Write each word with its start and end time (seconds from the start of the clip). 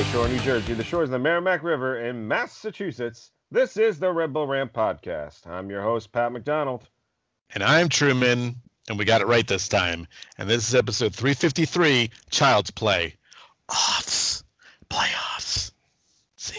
From 0.00 0.12
the 0.12 0.18
Bayshore, 0.18 0.30
New 0.30 0.40
Jersey, 0.40 0.72
the 0.72 0.84
shores 0.84 1.08
of 1.08 1.10
the 1.10 1.18
Merrimack 1.18 1.62
River 1.62 2.00
in 2.00 2.26
Massachusetts, 2.26 3.32
this 3.50 3.76
is 3.76 3.98
the 3.98 4.10
Red 4.10 4.32
Bull 4.32 4.46
Rant 4.46 4.72
Podcast. 4.72 5.46
I'm 5.46 5.68
your 5.68 5.82
host, 5.82 6.10
Pat 6.10 6.32
McDonald. 6.32 6.88
And 7.52 7.62
I'm 7.62 7.90
Truman, 7.90 8.56
and 8.88 8.98
we 8.98 9.04
got 9.04 9.20
it 9.20 9.26
right 9.26 9.46
this 9.46 9.68
time. 9.68 10.06
And 10.38 10.48
this 10.48 10.66
is 10.66 10.74
episode 10.74 11.14
353 11.14 12.10
Child's 12.30 12.70
Play. 12.70 13.16
Offs. 13.68 14.42
Playoffs. 14.88 15.72
See? 16.36 16.58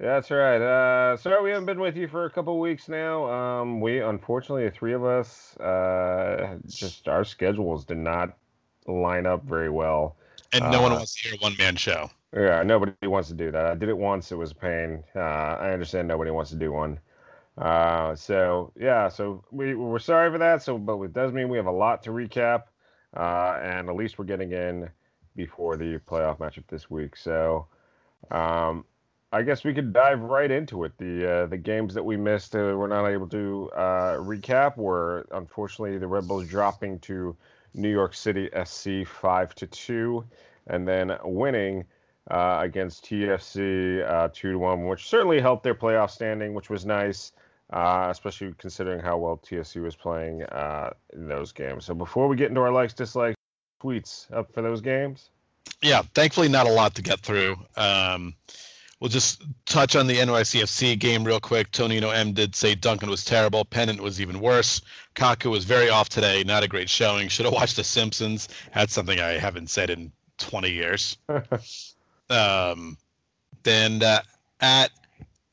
Yeah, 0.00 0.14
that's 0.14 0.30
right. 0.30 0.62
Uh, 0.62 1.18
sorry 1.18 1.42
we 1.42 1.50
haven't 1.50 1.66
been 1.66 1.80
with 1.80 1.96
you 1.96 2.08
for 2.08 2.24
a 2.24 2.30
couple 2.30 2.58
weeks 2.58 2.88
now. 2.88 3.26
Um, 3.30 3.82
we, 3.82 4.00
unfortunately, 4.00 4.64
the 4.64 4.70
three 4.70 4.94
of 4.94 5.04
us, 5.04 5.54
uh, 5.58 6.56
just 6.68 7.06
our 7.06 7.24
schedules 7.24 7.84
did 7.84 7.98
not 7.98 8.34
line 8.86 9.26
up 9.26 9.44
very 9.44 9.68
well. 9.68 10.16
And 10.54 10.70
no 10.70 10.80
one 10.80 10.92
Uh, 10.92 10.96
wants 10.96 11.14
to 11.16 11.28
hear 11.28 11.34
a 11.34 11.42
one 11.42 11.56
man 11.58 11.76
show. 11.76 12.10
Yeah, 12.32 12.62
nobody 12.62 13.06
wants 13.06 13.28
to 13.28 13.34
do 13.34 13.50
that. 13.52 13.66
I 13.66 13.74
did 13.74 13.88
it 13.88 13.98
once; 13.98 14.32
it 14.32 14.36
was 14.36 14.52
a 14.52 14.54
pain. 14.54 15.04
Uh, 15.14 15.20
I 15.20 15.72
understand 15.72 16.08
nobody 16.08 16.30
wants 16.30 16.50
to 16.50 16.56
do 16.56 16.72
one. 16.72 17.00
Uh, 17.58 18.14
so 18.16 18.72
yeah, 18.76 19.08
so 19.08 19.44
we 19.52 19.74
we're 19.74 19.98
sorry 19.98 20.30
for 20.30 20.38
that. 20.38 20.62
So, 20.62 20.78
but 20.78 21.00
it 21.02 21.12
does 21.12 21.32
mean 21.32 21.48
we 21.48 21.56
have 21.58 21.66
a 21.66 21.72
lot 21.72 22.02
to 22.04 22.10
recap, 22.10 22.64
uh, 23.16 23.58
and 23.62 23.88
at 23.88 23.96
least 23.96 24.18
we're 24.18 24.24
getting 24.24 24.52
in 24.52 24.90
before 25.36 25.76
the 25.76 25.98
playoff 26.00 26.38
matchup 26.38 26.66
this 26.68 26.90
week. 26.90 27.16
So, 27.16 27.66
um, 28.30 28.84
I 29.32 29.42
guess 29.42 29.64
we 29.64 29.74
could 29.74 29.92
dive 29.92 30.20
right 30.20 30.50
into 30.50 30.84
it. 30.84 30.96
The 30.98 31.30
uh, 31.30 31.46
the 31.46 31.58
games 31.58 31.94
that 31.94 32.04
we 32.04 32.16
missed, 32.16 32.56
uh, 32.56 32.74
we're 32.76 32.88
not 32.88 33.06
able 33.06 33.28
to 33.28 33.70
uh, 33.76 34.16
recap. 34.18 34.76
Were 34.76 35.26
unfortunately 35.32 35.98
the 35.98 36.08
Red 36.08 36.26
Bulls 36.28 36.48
dropping 36.48 36.98
to 37.00 37.36
New 37.74 37.90
York 37.90 38.14
City 38.14 38.48
FC 38.54 39.06
five 39.06 39.54
to 39.56 39.66
two, 39.66 40.24
and 40.66 40.86
then 40.86 41.16
winning 41.24 41.84
uh, 42.30 42.58
against 42.62 43.04
TFC 43.04 44.08
uh, 44.08 44.28
two 44.32 44.52
to 44.52 44.58
one, 44.58 44.86
which 44.86 45.08
certainly 45.08 45.40
helped 45.40 45.62
their 45.64 45.74
playoff 45.74 46.10
standing, 46.10 46.54
which 46.54 46.70
was 46.70 46.86
nice, 46.86 47.32
uh, 47.72 48.08
especially 48.10 48.54
considering 48.58 49.00
how 49.00 49.18
well 49.18 49.36
TFC 49.36 49.82
was 49.82 49.96
playing 49.96 50.42
uh, 50.44 50.90
in 51.12 51.28
those 51.28 51.52
games. 51.52 51.84
So 51.84 51.94
before 51.94 52.28
we 52.28 52.36
get 52.36 52.48
into 52.48 52.60
our 52.60 52.72
likes 52.72 52.94
dislikes 52.94 53.36
tweets 53.82 54.32
up 54.32 54.52
for 54.52 54.62
those 54.62 54.80
games. 54.80 55.30
Yeah, 55.82 56.02
thankfully, 56.14 56.48
not 56.48 56.66
a 56.66 56.72
lot 56.72 56.94
to 56.94 57.02
get 57.02 57.20
through. 57.20 57.56
Um, 57.76 58.34
we'll 59.04 59.10
just 59.10 59.42
touch 59.66 59.96
on 59.96 60.06
the 60.06 60.16
NYCFC 60.16 60.98
game 60.98 61.24
real 61.24 61.38
quick. 61.38 61.70
Tonino 61.72 62.10
M 62.10 62.32
did 62.32 62.54
say 62.54 62.74
Duncan 62.74 63.10
was 63.10 63.22
terrible. 63.22 63.62
Pennant 63.66 64.00
was 64.00 64.18
even 64.18 64.40
worse. 64.40 64.80
Kaku 65.14 65.50
was 65.50 65.66
very 65.66 65.90
off 65.90 66.08
today. 66.08 66.42
Not 66.42 66.62
a 66.62 66.68
great 66.68 66.88
showing. 66.88 67.28
Should 67.28 67.44
have 67.44 67.52
watched 67.52 67.76
The 67.76 67.84
Simpsons. 67.84 68.48
That's 68.74 68.94
something 68.94 69.20
I 69.20 69.32
haven't 69.32 69.68
said 69.68 69.90
in 69.90 70.10
20 70.38 70.70
years. 70.70 71.18
um, 72.30 72.96
then 73.62 74.02
uh, 74.02 74.22
at 74.60 74.90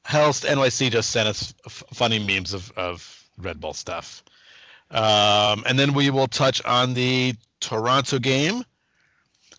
Helst 0.05 0.45
NYC 0.45 0.89
just 0.89 1.09
sent 1.09 1.27
us 1.27 1.53
f- 1.65 1.83
funny 1.91 2.19
memes 2.19 2.53
of, 2.53 2.71
of 2.77 3.29
Red 3.37 3.59
Bull 3.59 3.73
stuff. 3.73 4.23
Um, 4.89 5.65
and 5.67 5.77
then 5.77 5.93
we 5.93 6.09
will 6.09 6.27
touch 6.27 6.63
on 6.63 6.93
the 6.93 7.35
Toronto 7.59 8.17
game. 8.17 8.63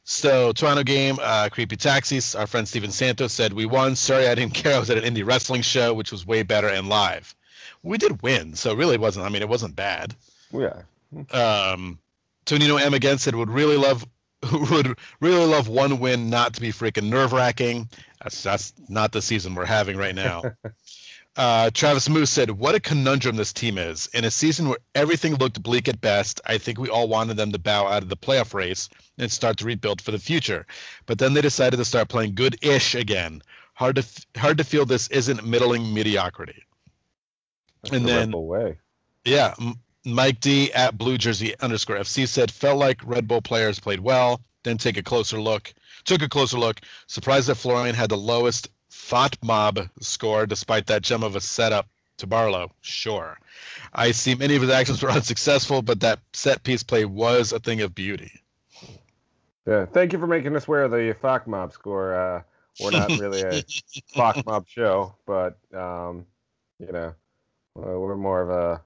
So 0.04 0.52
Toronto 0.52 0.82
game, 0.82 1.18
uh, 1.20 1.48
creepy 1.50 1.76
taxis. 1.76 2.34
Our 2.34 2.46
friend 2.46 2.66
Steven 2.66 2.90
Santos 2.90 3.32
said 3.32 3.52
we 3.52 3.66
won. 3.66 3.94
Sorry, 3.96 4.26
I 4.28 4.34
didn't 4.34 4.54
care. 4.62 4.74
I 4.74 4.78
was 4.78 4.90
at 4.90 4.98
an 5.02 5.14
indie 5.14 5.26
wrestling 5.26 5.62
show, 5.62 5.94
which 5.94 6.10
was 6.12 6.26
way 6.26 6.42
better 6.42 6.68
and 6.68 6.88
live. 6.88 7.34
We 7.82 7.98
did 7.98 8.22
win, 8.22 8.54
so 8.54 8.72
it 8.72 8.78
really 8.78 8.98
wasn't. 8.98 9.26
I 9.26 9.28
mean, 9.28 9.42
it 9.42 9.48
wasn't 9.48 9.76
bad. 9.76 10.14
yeah. 10.52 10.82
Um, 11.30 11.98
Tonino 12.46 12.80
M 12.80 12.94
again 12.94 13.18
said 13.18 13.34
would 13.34 13.50
really 13.50 13.76
love 13.76 14.04
would 14.70 14.96
really 15.20 15.46
love 15.46 15.68
one 15.68 16.00
win 16.00 16.30
not 16.30 16.54
to 16.54 16.60
be 16.60 16.72
freaking 16.72 17.08
nerve 17.08 17.32
wracking. 17.32 17.88
That's 18.22 18.42
that's 18.42 18.72
not 18.88 19.12
the 19.12 19.22
season 19.22 19.54
we're 19.54 19.64
having 19.64 19.96
right 19.96 20.14
now. 20.14 20.42
uh, 21.36 21.70
Travis 21.72 22.08
Moose 22.08 22.30
said, 22.30 22.50
"What 22.50 22.74
a 22.74 22.80
conundrum 22.80 23.36
this 23.36 23.52
team 23.52 23.78
is. 23.78 24.08
In 24.12 24.24
a 24.24 24.30
season 24.30 24.68
where 24.68 24.78
everything 24.94 25.34
looked 25.36 25.62
bleak 25.62 25.88
at 25.88 26.00
best, 26.00 26.40
I 26.44 26.58
think 26.58 26.78
we 26.78 26.88
all 26.90 27.08
wanted 27.08 27.36
them 27.36 27.52
to 27.52 27.58
bow 27.58 27.86
out 27.86 28.02
of 28.02 28.08
the 28.08 28.16
playoff 28.16 28.52
race 28.54 28.88
and 29.18 29.30
start 29.32 29.56
to 29.58 29.64
rebuild 29.64 30.00
for 30.00 30.10
the 30.10 30.18
future. 30.18 30.66
But 31.06 31.18
then 31.18 31.32
they 31.34 31.40
decided 31.40 31.78
to 31.78 31.84
start 31.84 32.08
playing 32.08 32.34
good-ish 32.34 32.94
again. 32.94 33.42
Hard 33.74 33.96
to 33.96 34.02
f- 34.02 34.26
hard 34.36 34.58
to 34.58 34.64
feel 34.64 34.84
this 34.84 35.08
isn't 35.08 35.44
middling 35.46 35.94
mediocrity." 35.94 36.64
That's 37.82 37.96
And 37.96 38.06
then- 38.06 38.32
way. 38.32 38.78
Yeah, 39.24 39.54
M- 39.60 39.76
Mike 40.04 40.40
D 40.40 40.72
at 40.72 40.98
Blue 40.98 41.16
Jersey 41.16 41.58
underscore 41.60 41.96
FC 41.96 42.26
said 42.26 42.50
felt 42.50 42.78
like 42.78 43.00
Red 43.04 43.26
Bull 43.26 43.40
players 43.40 43.80
played 43.80 44.00
well. 44.00 44.40
Then 44.64 44.78
take 44.78 44.96
a 44.96 45.02
closer 45.02 45.40
look. 45.40 45.72
Took 46.04 46.22
a 46.22 46.28
closer 46.28 46.58
look. 46.58 46.80
Surprised 47.06 47.48
that 47.48 47.54
Florian 47.56 47.94
had 47.94 48.10
the 48.10 48.16
lowest 48.16 48.68
FotMob 48.92 49.88
score 50.00 50.46
despite 50.46 50.86
that 50.88 51.02
gem 51.02 51.22
of 51.22 51.34
a 51.34 51.40
setup 51.40 51.88
to 52.18 52.26
Barlow. 52.26 52.70
Sure, 52.82 53.38
I 53.92 54.10
see 54.12 54.34
many 54.34 54.54
of 54.54 54.62
his 54.62 54.70
actions 54.70 55.02
were 55.02 55.10
unsuccessful, 55.18 55.80
but 55.82 56.00
that 56.00 56.20
set 56.34 56.62
piece 56.62 56.82
play 56.82 57.04
was 57.06 57.52
a 57.52 57.58
thing 57.58 57.80
of 57.80 57.94
beauty. 57.94 58.30
Yeah. 59.66 59.86
Thank 59.86 60.12
you 60.12 60.18
for 60.18 60.26
making 60.26 60.54
us 60.56 60.66
wear 60.68 60.88
the 60.88 61.16
FotMob 61.22 61.72
score. 61.72 62.14
Uh, 62.14 62.42
we're 62.80 62.90
not 62.90 63.08
really 63.18 63.40
a 63.40 63.62
FotMob 64.14 64.66
show, 64.68 65.14
but 65.26 65.56
um, 65.74 66.26
you 66.78 66.90
know, 66.92 67.14
uh, 67.76 67.98
we're 67.98 68.16
more 68.16 68.42
of 68.42 68.50
a 68.50 68.82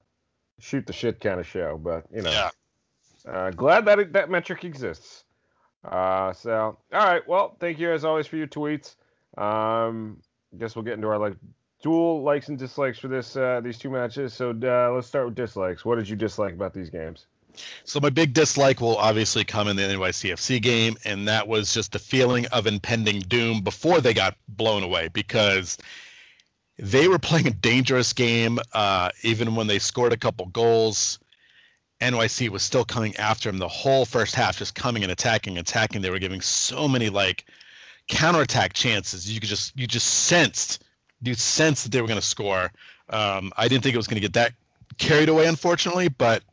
shoot 0.59 0.85
the 0.87 0.93
shit 0.93 1.19
kind 1.19 1.39
of 1.39 1.47
show. 1.47 1.77
But 1.77 2.05
you 2.13 2.21
know, 2.21 2.31
Yeah. 2.31 2.49
uh, 3.31 3.51
glad 3.51 3.85
that 3.85 3.99
it, 3.99 4.13
that 4.13 4.29
metric 4.29 4.63
exists. 4.63 5.25
Uh, 5.83 6.31
so 6.33 6.77
all 6.93 7.05
right, 7.05 7.27
well, 7.27 7.55
thank 7.59 7.77
you 7.79 7.91
as 7.91 8.05
always 8.05 8.27
for 8.27 8.37
your 8.37 8.47
tweets. 8.47 8.95
Um, 9.37 10.21
guess 10.57 10.75
we'll 10.75 10.83
get 10.83 10.93
into 10.93 11.07
our 11.07 11.17
like 11.17 11.35
dual 11.81 12.23
likes 12.23 12.49
and 12.49 12.57
dislikes 12.57 12.99
for 12.99 13.07
this 13.07 13.35
uh, 13.35 13.61
these 13.63 13.77
two 13.77 13.89
matches. 13.89 14.33
So 14.33 14.49
uh, 14.49 14.91
let's 14.93 15.07
start 15.07 15.25
with 15.25 15.35
dislikes. 15.35 15.85
What 15.85 15.95
did 15.95 16.09
you 16.09 16.15
dislike 16.15 16.53
about 16.53 16.73
these 16.73 16.89
games? 16.89 17.25
So 17.85 17.99
my 17.99 18.09
big 18.09 18.33
dislike 18.33 18.81
will 18.81 18.97
obviously 18.97 19.43
come 19.43 19.67
in 19.67 19.75
the 19.75 19.83
NYCFC 19.83 20.61
game, 20.61 20.95
and 21.05 21.27
that 21.27 21.47
was 21.47 21.73
just 21.73 21.91
the 21.91 21.99
feeling 21.99 22.45
of 22.47 22.67
impending 22.67 23.19
doom 23.21 23.61
before 23.61 23.99
they 23.99 24.13
got 24.13 24.35
blown 24.47 24.83
away 24.83 25.07
because 25.07 25.77
they 26.77 27.07
were 27.07 27.17
playing 27.17 27.47
a 27.47 27.51
dangerous 27.51 28.13
game. 28.13 28.59
Uh, 28.73 29.09
even 29.23 29.55
when 29.55 29.65
they 29.67 29.79
scored 29.79 30.13
a 30.13 30.17
couple 30.17 30.45
goals, 30.45 31.17
NYC 31.99 32.49
was 32.49 32.61
still 32.61 32.85
coming 32.85 33.15
after 33.17 33.49
them 33.49 33.57
the 33.57 33.67
whole 33.67 34.05
first 34.05 34.35
half, 34.35 34.57
just 34.57 34.75
coming 34.75 35.01
and 35.01 35.11
attacking, 35.11 35.57
attacking. 35.57 36.01
They 36.01 36.11
were 36.11 36.19
giving 36.19 36.41
so 36.41 36.87
many 36.87 37.09
like 37.09 37.45
counterattack 38.07 38.73
chances. 38.73 39.31
You 39.31 39.39
could 39.39 39.49
just 39.49 39.77
you 39.77 39.87
just 39.87 40.07
sensed 40.07 40.83
you 41.21 41.33
sensed 41.33 41.83
that 41.83 41.91
they 41.91 42.01
were 42.01 42.07
going 42.07 42.19
to 42.19 42.25
score. 42.25 42.71
Um, 43.09 43.51
I 43.57 43.67
didn't 43.67 43.83
think 43.83 43.95
it 43.95 43.97
was 43.97 44.07
going 44.07 44.15
to 44.17 44.21
get 44.21 44.33
that 44.33 44.53
carried 44.97 45.29
away, 45.29 45.47
unfortunately, 45.47 46.09
but 46.09 46.43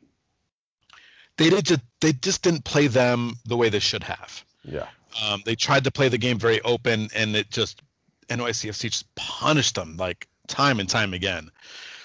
they 1.36 1.50
did 1.50 1.64
just 1.64 1.80
they 2.00 2.12
just 2.12 2.42
didn't 2.42 2.64
play 2.64 2.86
them 2.86 3.34
the 3.44 3.56
way 3.56 3.68
they 3.68 3.78
should 3.80 4.02
have. 4.04 4.44
Yeah. 4.64 4.86
Um, 5.24 5.42
they 5.44 5.54
tried 5.54 5.84
to 5.84 5.90
play 5.90 6.08
the 6.08 6.18
game 6.18 6.38
very 6.38 6.60
open, 6.62 7.08
and 7.14 7.36
it 7.36 7.50
just 7.50 7.82
NYCFC 8.28 8.90
just 8.90 9.14
punished 9.14 9.74
them 9.74 9.96
like 9.96 10.26
time 10.48 10.80
and 10.80 10.88
time 10.88 11.14
again. 11.14 11.50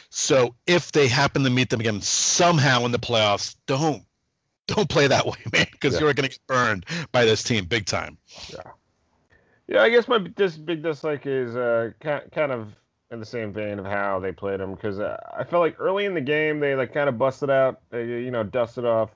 So 0.09 0.55
if 0.67 0.91
they 0.91 1.07
happen 1.07 1.43
to 1.43 1.49
meet 1.49 1.69
them 1.69 1.79
again 1.79 2.01
somehow 2.01 2.85
in 2.85 2.91
the 2.91 2.99
playoffs, 2.99 3.55
don't 3.67 4.03
don't 4.67 4.89
play 4.89 5.07
that 5.07 5.25
way, 5.25 5.37
man, 5.53 5.67
because 5.71 5.93
Yeah. 5.93 6.01
you're 6.01 6.13
going 6.13 6.29
to 6.29 6.35
get 6.35 6.47
burned 6.47 6.85
by 7.11 7.25
this 7.25 7.43
team 7.43 7.65
big 7.65 7.85
time. 7.85 8.17
Yeah, 8.51 8.61
I 9.77 9.89
guess 9.89 10.07
my 10.07 10.17
dis- 10.17 10.57
big 10.57 10.81
dislike 10.81 11.25
is 11.25 11.55
uh, 11.55 11.91
ki- 11.99 12.29
kind 12.31 12.51
of 12.51 12.73
in 13.11 13.19
the 13.19 13.25
same 13.25 13.51
vein 13.51 13.79
of 13.79 13.85
how 13.85 14.19
they 14.19 14.31
played 14.31 14.59
them 14.59 14.73
because 14.75 14.99
uh, 14.99 15.17
I 15.35 15.43
felt 15.43 15.61
like 15.61 15.75
early 15.79 16.05
in 16.05 16.13
the 16.13 16.21
game 16.21 16.59
they 16.59 16.75
like 16.75 16.93
kind 16.93 17.09
of 17.09 17.17
busted 17.17 17.49
out, 17.49 17.81
you 17.91 18.31
know, 18.31 18.43
dusted 18.43 18.85
off 18.85 19.11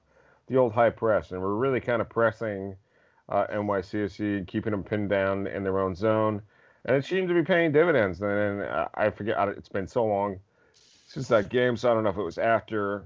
the 0.47 0.57
old 0.57 0.73
high 0.73 0.89
press 0.89 1.31
and 1.31 1.41
were 1.41 1.55
really 1.55 1.79
kind 1.79 2.01
of 2.01 2.09
pressing 2.09 2.75
uh, 3.29 3.45
NYCFC, 3.47 4.47
keeping 4.47 4.71
them 4.71 4.83
pinned 4.83 5.09
down 5.09 5.47
in 5.47 5.63
their 5.63 5.79
own 5.79 5.95
zone, 5.95 6.41
and 6.85 6.95
it 6.95 7.05
seemed 7.05 7.29
to 7.29 7.33
be 7.33 7.43
paying 7.43 7.71
dividends. 7.71 8.21
And 8.21 8.29
then 8.29 8.67
uh, 8.67 8.87
I 8.95 9.09
forget 9.09 9.47
it's 9.49 9.69
been 9.69 9.87
so 9.87 10.05
long 10.05 10.39
since 11.07 11.27
that 11.29 11.49
game, 11.49 11.77
so 11.77 11.91
I 11.91 11.93
don't 11.93 12.03
know 12.03 12.09
if 12.09 12.17
it 12.17 12.23
was 12.23 12.37
after 12.37 13.05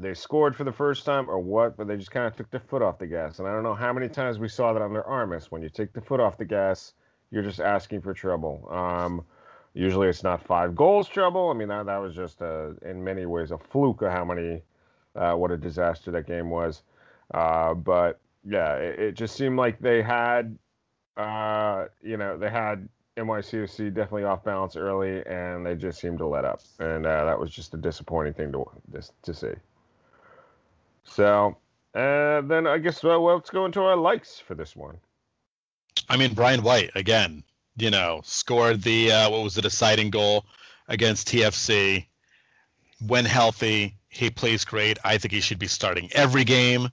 they 0.00 0.14
scored 0.14 0.56
for 0.56 0.64
the 0.64 0.72
first 0.72 1.04
time 1.04 1.28
or 1.28 1.38
what, 1.38 1.76
but 1.76 1.86
they 1.86 1.96
just 1.96 2.10
kind 2.10 2.26
of 2.26 2.36
took 2.36 2.50
their 2.50 2.60
foot 2.60 2.82
off 2.82 2.98
the 2.98 3.06
gas. 3.06 3.38
And 3.38 3.46
I 3.46 3.52
don't 3.52 3.62
know 3.62 3.74
how 3.74 3.92
many 3.92 4.08
times 4.08 4.38
we 4.38 4.48
saw 4.48 4.72
that 4.72 4.82
on 4.82 4.92
their 4.92 5.04
Armas. 5.04 5.50
When 5.50 5.62
you 5.62 5.68
take 5.68 5.92
the 5.92 6.00
foot 6.00 6.20
off 6.20 6.36
the 6.36 6.44
gas, 6.44 6.94
you're 7.30 7.42
just 7.42 7.60
asking 7.60 8.02
for 8.02 8.12
trouble. 8.12 8.68
Um, 8.70 9.24
usually 9.72 10.08
it's 10.08 10.22
not 10.22 10.42
five 10.44 10.74
goals 10.74 11.08
trouble. 11.08 11.50
I 11.50 11.54
mean, 11.54 11.68
that, 11.68 11.86
that 11.86 11.98
was 11.98 12.14
just 12.14 12.40
a, 12.40 12.74
in 12.82 13.04
many 13.04 13.26
ways 13.26 13.52
a 13.52 13.58
fluke 13.58 14.02
of 14.02 14.10
how 14.10 14.24
many, 14.24 14.62
uh, 15.14 15.34
what 15.34 15.52
a 15.52 15.56
disaster 15.56 16.10
that 16.10 16.26
game 16.26 16.50
was. 16.50 16.82
Uh, 17.32 17.74
but 17.74 18.20
yeah, 18.44 18.74
it, 18.74 18.98
it 18.98 19.12
just 19.12 19.36
seemed 19.36 19.56
like 19.56 19.78
they 19.80 20.02
had, 20.02 20.58
uh, 21.16 21.86
you 22.02 22.16
know, 22.16 22.36
they 22.36 22.50
had 22.50 22.88
NYCFC 23.16 23.94
definitely 23.94 24.24
off 24.24 24.42
balance 24.42 24.76
early, 24.76 25.24
and 25.26 25.64
they 25.64 25.76
just 25.76 26.00
seemed 26.00 26.18
to 26.18 26.26
let 26.26 26.44
up, 26.44 26.60
and 26.80 27.06
uh, 27.06 27.24
that 27.24 27.38
was 27.38 27.50
just 27.50 27.72
a 27.74 27.76
disappointing 27.76 28.34
thing 28.34 28.50
to 28.50 28.64
just 28.92 29.12
to 29.22 29.32
see. 29.32 29.52
So, 31.04 31.56
uh, 31.94 32.40
then 32.42 32.66
I 32.66 32.78
guess 32.78 33.02
well, 33.02 33.22
let's 33.24 33.50
go 33.50 33.66
into 33.66 33.82
our 33.82 33.96
likes 33.96 34.40
for 34.40 34.54
this 34.54 34.74
one. 34.74 34.98
I 36.08 36.16
mean, 36.16 36.34
Brian 36.34 36.62
White 36.62 36.90
again. 36.94 37.44
You 37.76 37.90
know, 37.90 38.20
scored 38.22 38.82
the 38.82 39.10
uh, 39.10 39.30
what 39.30 39.42
was 39.42 39.56
the 39.56 39.62
deciding 39.62 40.10
goal 40.10 40.46
against 40.86 41.28
TFC. 41.28 42.06
When 43.04 43.24
healthy, 43.24 43.96
he 44.08 44.30
plays 44.30 44.64
great. 44.64 44.98
I 45.02 45.18
think 45.18 45.32
he 45.32 45.40
should 45.40 45.58
be 45.58 45.66
starting 45.66 46.08
every 46.12 46.44
game. 46.44 46.88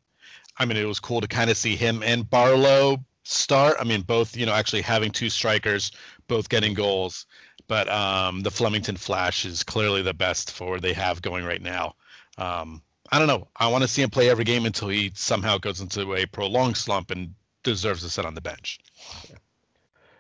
I 0.57 0.65
mean, 0.65 0.77
it 0.77 0.85
was 0.85 0.99
cool 0.99 1.21
to 1.21 1.27
kind 1.27 1.51
of 1.51 1.57
see 1.57 1.75
him 1.75 2.01
and 2.03 2.27
Barlow 2.27 2.97
start. 3.23 3.77
I 3.79 3.83
mean, 3.83 4.01
both 4.01 4.35
you 4.35 4.45
know 4.45 4.53
actually 4.53 4.81
having 4.81 5.11
two 5.11 5.29
strikers, 5.29 5.91
both 6.27 6.49
getting 6.49 6.73
goals. 6.73 7.27
But 7.67 7.87
um, 7.87 8.41
the 8.41 8.51
Flemington 8.51 8.97
Flash 8.97 9.45
is 9.45 9.63
clearly 9.63 10.01
the 10.01 10.13
best 10.13 10.51
forward 10.51 10.81
they 10.81 10.93
have 10.93 11.21
going 11.21 11.45
right 11.45 11.61
now. 11.61 11.95
Um, 12.37 12.81
I 13.11 13.19
don't 13.19 13.27
know. 13.27 13.47
I 13.55 13.67
want 13.67 13.83
to 13.83 13.87
see 13.87 14.01
him 14.01 14.09
play 14.09 14.29
every 14.29 14.45
game 14.45 14.65
until 14.65 14.87
he 14.87 15.11
somehow 15.15 15.57
goes 15.57 15.81
into 15.81 16.15
a 16.15 16.25
prolonged 16.25 16.77
slump 16.77 17.11
and 17.11 17.33
deserves 17.63 18.03
to 18.03 18.09
sit 18.09 18.25
on 18.25 18.35
the 18.35 18.41
bench. 18.41 18.79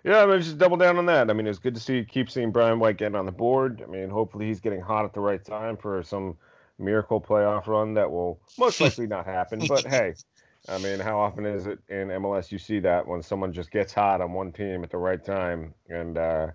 Yeah, 0.03 0.23
I 0.23 0.25
mean, 0.25 0.41
just 0.41 0.57
double 0.57 0.77
down 0.77 0.97
on 0.97 1.05
that. 1.05 1.29
I 1.29 1.33
mean, 1.33 1.47
it's 1.47 1.59
good 1.59 1.75
to 1.75 1.81
see 1.81 2.03
keep 2.03 2.29
seeing 2.29 2.51
Brian 2.51 2.79
White 2.79 2.97
getting 2.97 3.15
on 3.15 3.25
the 3.25 3.31
board. 3.31 3.81
I 3.83 3.89
mean, 3.89 4.09
hopefully 4.09 4.47
he's 4.47 4.59
getting 4.59 4.81
hot 4.81 5.05
at 5.05 5.13
the 5.13 5.19
right 5.19 5.43
time 5.43 5.77
for 5.77 6.01
some 6.03 6.37
miracle 6.79 7.21
playoff 7.21 7.67
run 7.67 7.93
that 7.93 8.09
will 8.11 8.39
most 8.57 8.81
likely 8.81 9.07
not 9.07 9.25
happen. 9.25 9.61
But 9.67 9.85
hey, 9.85 10.15
I 10.67 10.79
mean, 10.79 10.99
how 10.99 11.19
often 11.19 11.45
is 11.45 11.67
it 11.67 11.79
in 11.87 12.07
MLS 12.07 12.51
you 12.51 12.57
see 12.57 12.79
that 12.79 13.07
when 13.07 13.21
someone 13.21 13.53
just 13.53 13.71
gets 13.71 13.93
hot 13.93 14.21
on 14.21 14.33
one 14.33 14.51
team 14.51 14.83
at 14.83 14.89
the 14.89 14.97
right 14.97 15.23
time 15.23 15.73
and 15.89 16.17
uh, 16.17 16.47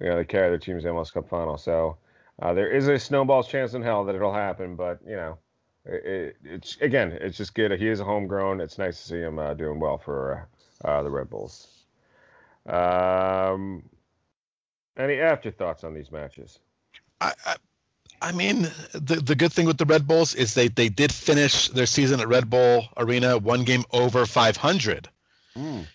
you 0.00 0.08
know 0.08 0.16
they 0.16 0.24
carry 0.24 0.48
their 0.48 0.58
team's 0.58 0.84
MLS 0.84 1.12
Cup 1.12 1.28
final? 1.28 1.58
So 1.58 1.98
uh, 2.40 2.54
there 2.54 2.70
is 2.70 2.88
a 2.88 2.98
snowball's 2.98 3.48
chance 3.48 3.74
in 3.74 3.82
hell 3.82 4.04
that 4.04 4.14
it'll 4.14 4.32
happen, 4.32 4.74
but 4.74 5.00
you 5.06 5.16
know, 5.16 5.38
it, 5.86 6.04
it, 6.04 6.36
it's 6.44 6.76
again, 6.80 7.12
it's 7.20 7.36
just 7.36 7.54
good. 7.54 7.72
He 7.72 7.88
is 7.88 8.00
a 8.00 8.04
homegrown. 8.04 8.60
It's 8.60 8.78
nice 8.78 9.00
to 9.00 9.08
see 9.08 9.20
him 9.20 9.38
uh, 9.38 9.54
doing 9.54 9.78
well 9.78 9.98
for 9.98 10.48
uh, 10.84 11.02
the 11.02 11.10
Red 11.10 11.30
Bulls. 11.30 11.68
Um, 12.66 13.84
any 14.96 15.20
afterthoughts 15.20 15.84
on 15.84 15.94
these 15.94 16.10
matches? 16.10 16.58
I, 17.20 17.32
I, 17.44 17.56
I 18.20 18.32
mean, 18.32 18.62
the 18.92 19.16
the 19.24 19.34
good 19.34 19.52
thing 19.52 19.66
with 19.66 19.78
the 19.78 19.84
Red 19.84 20.06
Bulls 20.06 20.34
is 20.34 20.54
they 20.54 20.68
they 20.68 20.88
did 20.88 21.12
finish 21.12 21.68
their 21.68 21.86
season 21.86 22.20
at 22.20 22.28
Red 22.28 22.50
Bull 22.50 22.84
Arena 22.96 23.38
one 23.38 23.64
game 23.64 23.84
over 23.92 24.26
500. 24.26 25.08
Mm. 25.56 25.86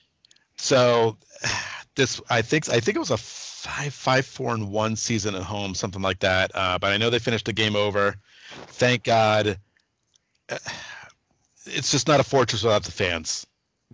So 0.55 1.17
this 1.95 2.21
I 2.29 2.41
think 2.41 2.69
I 2.69 2.79
think 2.79 2.95
it 2.95 2.99
was 2.99 3.11
a 3.11 3.17
five 3.17 3.93
five 3.93 4.25
four 4.25 4.53
and 4.53 4.71
one 4.71 4.95
season 4.95 5.35
at 5.35 5.43
home, 5.43 5.75
something 5.75 6.01
like 6.01 6.19
that. 6.19 6.51
Uh, 6.53 6.79
but 6.79 6.91
I 6.91 6.97
know 6.97 7.09
they 7.09 7.19
finished 7.19 7.45
the 7.45 7.53
game 7.53 7.75
over. 7.75 8.15
Thank 8.67 9.03
God. 9.03 9.57
It's 11.63 11.91
just 11.91 12.07
not 12.07 12.19
a 12.19 12.23
fortress 12.23 12.63
without 12.63 12.83
the 12.83 12.91
fans. 12.91 13.45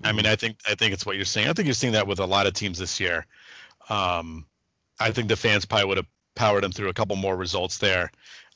I 0.01 0.13
mean, 0.13 0.25
I 0.25 0.37
think 0.37 0.57
I 0.65 0.75
think 0.75 0.93
it's 0.93 1.05
what 1.05 1.17
you're 1.17 1.25
saying. 1.25 1.49
I 1.49 1.53
think 1.53 1.65
you're 1.65 1.73
seeing 1.73 1.93
that 1.93 2.07
with 2.07 2.19
a 2.19 2.25
lot 2.25 2.47
of 2.47 2.53
teams 2.53 2.79
this 2.79 3.01
year. 3.01 3.25
Um, 3.89 4.45
I 4.99 5.11
think 5.11 5.27
the 5.27 5.35
fans 5.35 5.65
probably 5.65 5.87
would 5.87 5.97
have 5.97 6.07
powered 6.35 6.63
them 6.63 6.71
through 6.71 6.87
a 6.87 6.93
couple 6.93 7.17
more 7.17 7.35
results 7.35 7.79
there. 7.79 8.09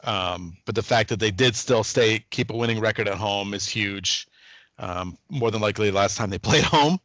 Um, 0.03 0.57
but 0.65 0.75
the 0.75 0.81
fact 0.81 1.09
that 1.09 1.19
they 1.19 1.31
did 1.31 1.55
still 1.55 1.83
stay 1.83 2.23
keep 2.29 2.51
a 2.51 2.55
winning 2.55 2.79
record 2.79 3.07
at 3.07 3.15
home 3.15 3.53
is 3.53 3.67
huge. 3.67 4.27
Um, 4.79 5.17
more 5.29 5.51
than 5.51 5.61
likely, 5.61 5.91
last 5.91 6.17
time 6.17 6.29
they 6.29 6.39
played 6.39 6.63
home. 6.63 6.99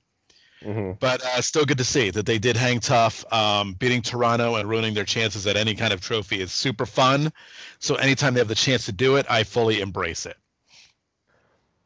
Mm-hmm. 0.62 0.92
But 0.98 1.22
uh, 1.22 1.42
still 1.42 1.64
good 1.64 1.78
to 1.78 1.84
see 1.84 2.10
that 2.10 2.24
they 2.24 2.38
did 2.38 2.56
hang 2.56 2.80
tough. 2.80 3.30
Um, 3.32 3.74
beating 3.74 4.02
Toronto 4.02 4.54
and 4.54 4.68
ruining 4.68 4.94
their 4.94 5.04
chances 5.04 5.46
at 5.46 5.56
any 5.56 5.74
kind 5.74 5.92
of 5.92 6.00
trophy 6.00 6.40
is 6.40 6.50
super 6.50 6.86
fun. 6.86 7.32
So 7.78 7.96
anytime 7.96 8.34
they 8.34 8.40
have 8.40 8.48
the 8.48 8.54
chance 8.54 8.86
to 8.86 8.92
do 8.92 9.16
it, 9.16 9.26
I 9.28 9.44
fully 9.44 9.80
embrace 9.80 10.24
it. 10.24 10.36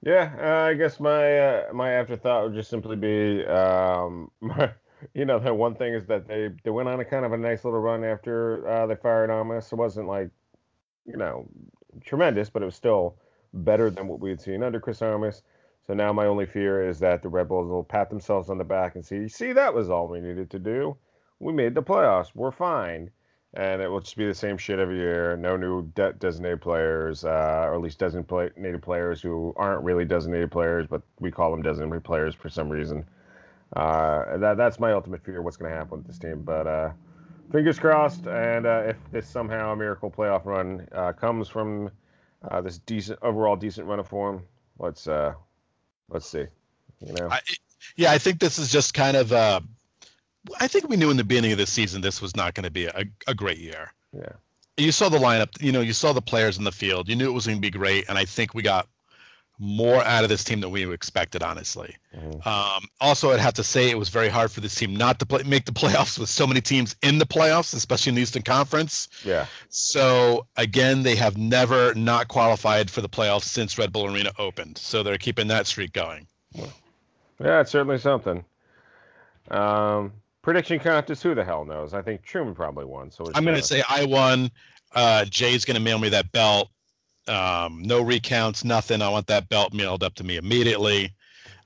Yeah, 0.03 0.35
uh, 0.39 0.69
I 0.71 0.75
guess 0.75 0.99
my 0.99 1.39
uh, 1.39 1.73
my 1.75 1.91
afterthought 1.93 2.45
would 2.45 2.55
just 2.55 2.71
simply 2.71 2.97
be, 2.97 3.45
um, 3.47 4.31
you 5.15 5.25
know, 5.27 5.39
the 5.39 5.53
one 5.55 5.75
thing 5.75 5.93
is 5.95 6.07
that 6.07 6.27
they 6.27 6.49
they 6.65 6.71
went 6.71 6.89
on 6.89 7.01
a 7.01 7.05
kind 7.05 7.25
of 7.25 7.33
a 7.33 7.37
nice 7.37 7.65
little 7.65 7.81
run 7.81 8.03
after 8.05 8.67
uh, 8.67 8.87
they 8.87 8.97
fired 8.97 9.31
Armas. 9.31 9.71
It 9.73 9.77
wasn't 9.77 10.09
like, 10.09 10.31
you 11.07 11.17
know, 11.17 11.49
tremendous, 12.05 12.51
but 12.51 12.63
it 12.63 12.67
was 12.67 12.77
still 12.77 13.17
better 13.55 13.91
than 13.91 14.09
what 14.09 14.21
we 14.21 14.31
had 14.31 14.41
seen 14.41 14.63
under 14.63 14.81
Chris 14.81 15.03
Armas. 15.03 15.43
So 15.87 15.95
now 15.95 16.13
my 16.13 16.27
only 16.27 16.47
fear 16.47 16.89
is 16.89 16.99
that 17.01 17.23
the 17.23 17.29
Red 17.29 17.49
Bulls 17.49 17.69
will 17.69 17.85
pat 17.85 18.11
themselves 18.11 18.51
on 18.51 18.59
the 18.59 18.65
back 18.65 18.95
and 18.97 19.05
see, 19.05 19.29
see, 19.29 19.53
that 19.53 19.75
was 19.75 19.91
all 19.91 20.09
we 20.09 20.21
needed 20.21 20.51
to 20.51 20.59
do. 20.59 20.97
We 21.41 21.53
made 21.53 21.75
the 21.75 21.83
playoffs. 21.83 22.35
We're 22.35 22.53
fine 22.53 23.11
and 23.55 23.83
it 23.83 23.89
will 23.89 24.01
just 24.01 24.17
be 24.17 24.27
the 24.27 24.35
same 24.35 24.57
shit 24.57 24.79
every 24.79 24.97
year. 24.97 25.37
No 25.37 25.57
new 25.57 25.83
de- 25.95 26.13
designated 26.15 26.61
players, 26.61 27.25
uh, 27.25 27.65
or 27.67 27.75
at 27.75 27.81
least 27.81 27.99
designated 27.99 28.83
players 28.83 29.21
who 29.21 29.53
aren't 29.57 29.83
really 29.83 30.05
designated 30.05 30.51
players, 30.51 30.87
but 30.87 31.03
we 31.19 31.31
call 31.31 31.51
them 31.51 31.63
designated 31.63 32.05
players 32.05 32.35
for 32.35 32.49
some 32.49 32.69
reason. 32.69 33.05
Uh, 33.75 34.37
that 34.39 34.57
that's 34.57 34.79
my 34.79 34.93
ultimate 34.93 35.25
fear. 35.25 35.43
What's 35.43 35.57
going 35.57 35.71
to 35.71 35.77
happen 35.77 35.99
with 35.99 36.07
this 36.07 36.19
team? 36.19 36.43
But 36.43 36.67
uh, 36.67 36.91
fingers 37.51 37.79
crossed. 37.79 38.27
And 38.27 38.67
uh, 38.67 38.83
if 38.87 38.97
this 39.11 39.29
somehow 39.29 39.73
a 39.73 39.77
miracle 39.77 40.11
playoff 40.11 40.45
run 40.45 40.87
uh, 40.93 41.13
comes 41.13 41.49
from 41.49 41.91
uh, 42.49 42.61
this 42.61 42.79
decent 42.79 43.19
overall 43.23 43.57
decent 43.57 43.87
run 43.87 43.99
of 43.99 44.09
form, 44.09 44.43
let's 44.79 45.09
let's 46.09 46.29
see. 46.29 46.47
You 47.05 47.13
know. 47.15 47.29
I, 47.31 47.41
yeah, 47.97 48.13
I 48.13 48.19
think 48.19 48.39
this 48.39 48.59
is 48.59 48.71
just 48.71 48.95
kind 48.95 49.17
of 49.17 49.33
I 50.59 50.69
think 50.69 50.89
we 50.89 50.97
knew 50.97 51.11
in 51.11 51.17
the 51.17 51.25
beginning 51.25 51.53
of 51.53 51.59
the 51.59 51.67
season 51.67 52.01
this 52.01 52.23
was 52.23 52.35
not 52.37 52.55
going 52.55 52.65
to 52.65 52.71
be 52.71 52.87
a, 52.87 53.05
a 53.27 53.35
great 53.35 53.59
year. 53.59 53.93
Yeah. 54.13 54.33
You 54.77 54.93
saw 54.93 55.09
the 55.09 55.19
lineup, 55.19 55.61
you 55.61 55.73
know, 55.73 55.81
you 55.81 55.93
saw 55.93 56.13
the 56.13 56.23
players 56.23 56.57
in 56.57 56.65
the 56.65 56.73
field. 56.73 57.09
You 57.09 57.17
knew 57.17 57.29
it 57.29 57.33
was 57.33 57.47
going 57.47 57.59
to 57.59 57.63
be 57.63 57.71
great, 57.71 58.09
and 58.09 58.17
I 58.17 58.25
think 58.25 58.55
we 58.55 58.63
got 58.63 58.89
more 59.63 60.03
out 60.03 60.23
of 60.23 60.31
this 60.31 60.43
team 60.43 60.61
than 60.61 60.71
we 60.71 60.91
expected, 60.91 61.43
honestly. 61.43 61.95
Mm-hmm. 62.17 62.49
Um, 62.49 62.85
also, 62.99 63.31
I'd 63.31 63.41
have 63.41 63.55
to 63.55 63.63
say 63.63 63.91
it 63.91 63.99
was 63.99 64.09
very 64.09 64.31
hard 64.31 64.51
for 64.51 64.63
this 64.63 64.75
team 64.75 64.97
not 64.97 65.19
to 65.19 65.27
play, 65.27 65.43
make 65.43 65.67
the 65.67 65.73
playoffs 65.73 66.19
with 66.19 66.31
so 66.31 66.47
many 66.47 66.63
teams 66.63 66.97
in 67.03 67.19
the 67.19 67.27
playoffs, 67.27 67.75
especially 67.75 68.11
in 68.11 68.17
the 68.17 68.23
Eastern 68.23 68.43
Conference. 68.43 69.09
Yeah. 69.23 69.47
So 69.69 70.47
again, 70.57 71.03
they 71.03 71.15
have 71.17 71.37
never 71.37 71.95
not 71.95 72.29
qualified 72.29 72.91
for 72.91 73.03
the 73.03 73.09
playoffs 73.09 73.45
since 73.45 73.77
Red 73.77 73.93
Bull 73.93 74.07
Arena 74.07 74.33
opened. 74.39 74.79
So 74.79 75.03
they're 75.03 75.19
keeping 75.19 75.49
that 75.49 75.67
streak 75.67 75.93
going. 75.93 76.27
Yeah, 76.55 77.61
it's 77.61 77.71
certainly 77.71 77.99
something. 77.99 78.45
Um, 79.51 80.13
Prediction 80.51 80.81
contest, 80.81 81.23
who 81.23 81.33
the 81.33 81.45
hell 81.45 81.65
knows? 81.65 81.95
I 81.95 82.03
think 82.03 82.25
Truman 82.25 82.57
probably 82.57 82.85
won. 82.85 83.13
So 83.13 83.25
I'm 83.37 83.45
going 83.45 83.57
to 83.57 83.63
say 83.63 83.85
I 83.89 84.05
won. 84.05 84.51
Uh, 84.93 85.25
Jay's 85.25 85.65
going 85.65 85.77
to 85.77 85.81
mail 85.81 85.97
me 85.97 86.09
that 86.09 86.33
belt. 86.33 86.71
Um, 87.29 87.83
no 87.83 88.03
recounts, 88.03 88.65
nothing. 88.65 89.01
I 89.01 89.11
want 89.11 89.29
that 89.29 89.49
belt 89.49 89.73
mailed 89.73 90.03
up 90.03 90.17
to 90.17 90.25
me 90.25 90.39
immediately. 90.39 91.15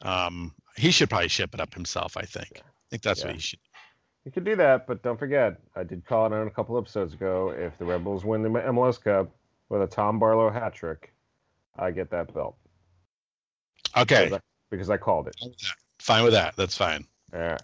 Um, 0.02 0.52
he 0.76 0.90
should 0.90 1.08
probably 1.08 1.28
ship 1.28 1.54
it 1.54 1.60
up 1.62 1.72
himself. 1.72 2.18
I 2.18 2.24
think. 2.26 2.50
I 2.56 2.60
think 2.90 3.02
that's 3.02 3.20
yeah. 3.20 3.28
what 3.28 3.36
he 3.36 3.40
should. 3.40 3.58
You 4.26 4.32
could 4.32 4.44
do 4.44 4.54
that, 4.56 4.86
but 4.86 5.02
don't 5.02 5.18
forget, 5.18 5.58
I 5.74 5.82
did 5.82 6.04
call 6.04 6.26
it 6.26 6.34
on 6.34 6.46
a 6.46 6.50
couple 6.50 6.76
episodes 6.76 7.14
ago. 7.14 7.54
If 7.56 7.78
the 7.78 7.86
Rebels 7.86 8.22
win 8.22 8.42
the 8.42 8.50
MLS 8.50 9.02
Cup 9.02 9.30
with 9.70 9.80
a 9.80 9.86
Tom 9.86 10.18
Barlow 10.18 10.50
hat 10.50 10.74
trick, 10.74 11.14
I 11.78 11.90
get 11.90 12.10
that 12.10 12.34
belt. 12.34 12.58
Okay. 13.96 14.24
Because 14.24 14.32
I, 14.36 14.40
because 14.70 14.90
I 14.90 14.98
called 14.98 15.28
it. 15.28 15.36
Fine 16.00 16.24
with 16.24 16.34
that. 16.34 16.54
That's 16.56 16.76
fine. 16.76 17.06
All 17.32 17.40
right. 17.40 17.62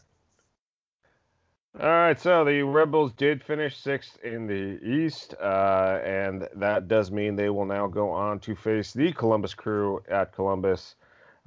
All 1.79 1.87
right, 1.87 2.21
so 2.21 2.45
the 2.45 2.63
Rebels 2.63 3.13
did 3.13 3.45
finish 3.45 3.77
sixth 3.77 4.19
in 4.25 4.49
the 4.49 4.85
East, 4.85 5.35
uh, 5.41 6.01
and 6.05 6.49
that 6.57 6.89
does 6.89 7.13
mean 7.13 7.37
they 7.37 7.49
will 7.49 7.65
now 7.65 7.87
go 7.87 8.11
on 8.11 8.41
to 8.41 8.57
face 8.57 8.93
the 8.93 9.13
Columbus 9.13 9.55
Crew 9.55 10.03
at 10.09 10.33
Columbus 10.33 10.97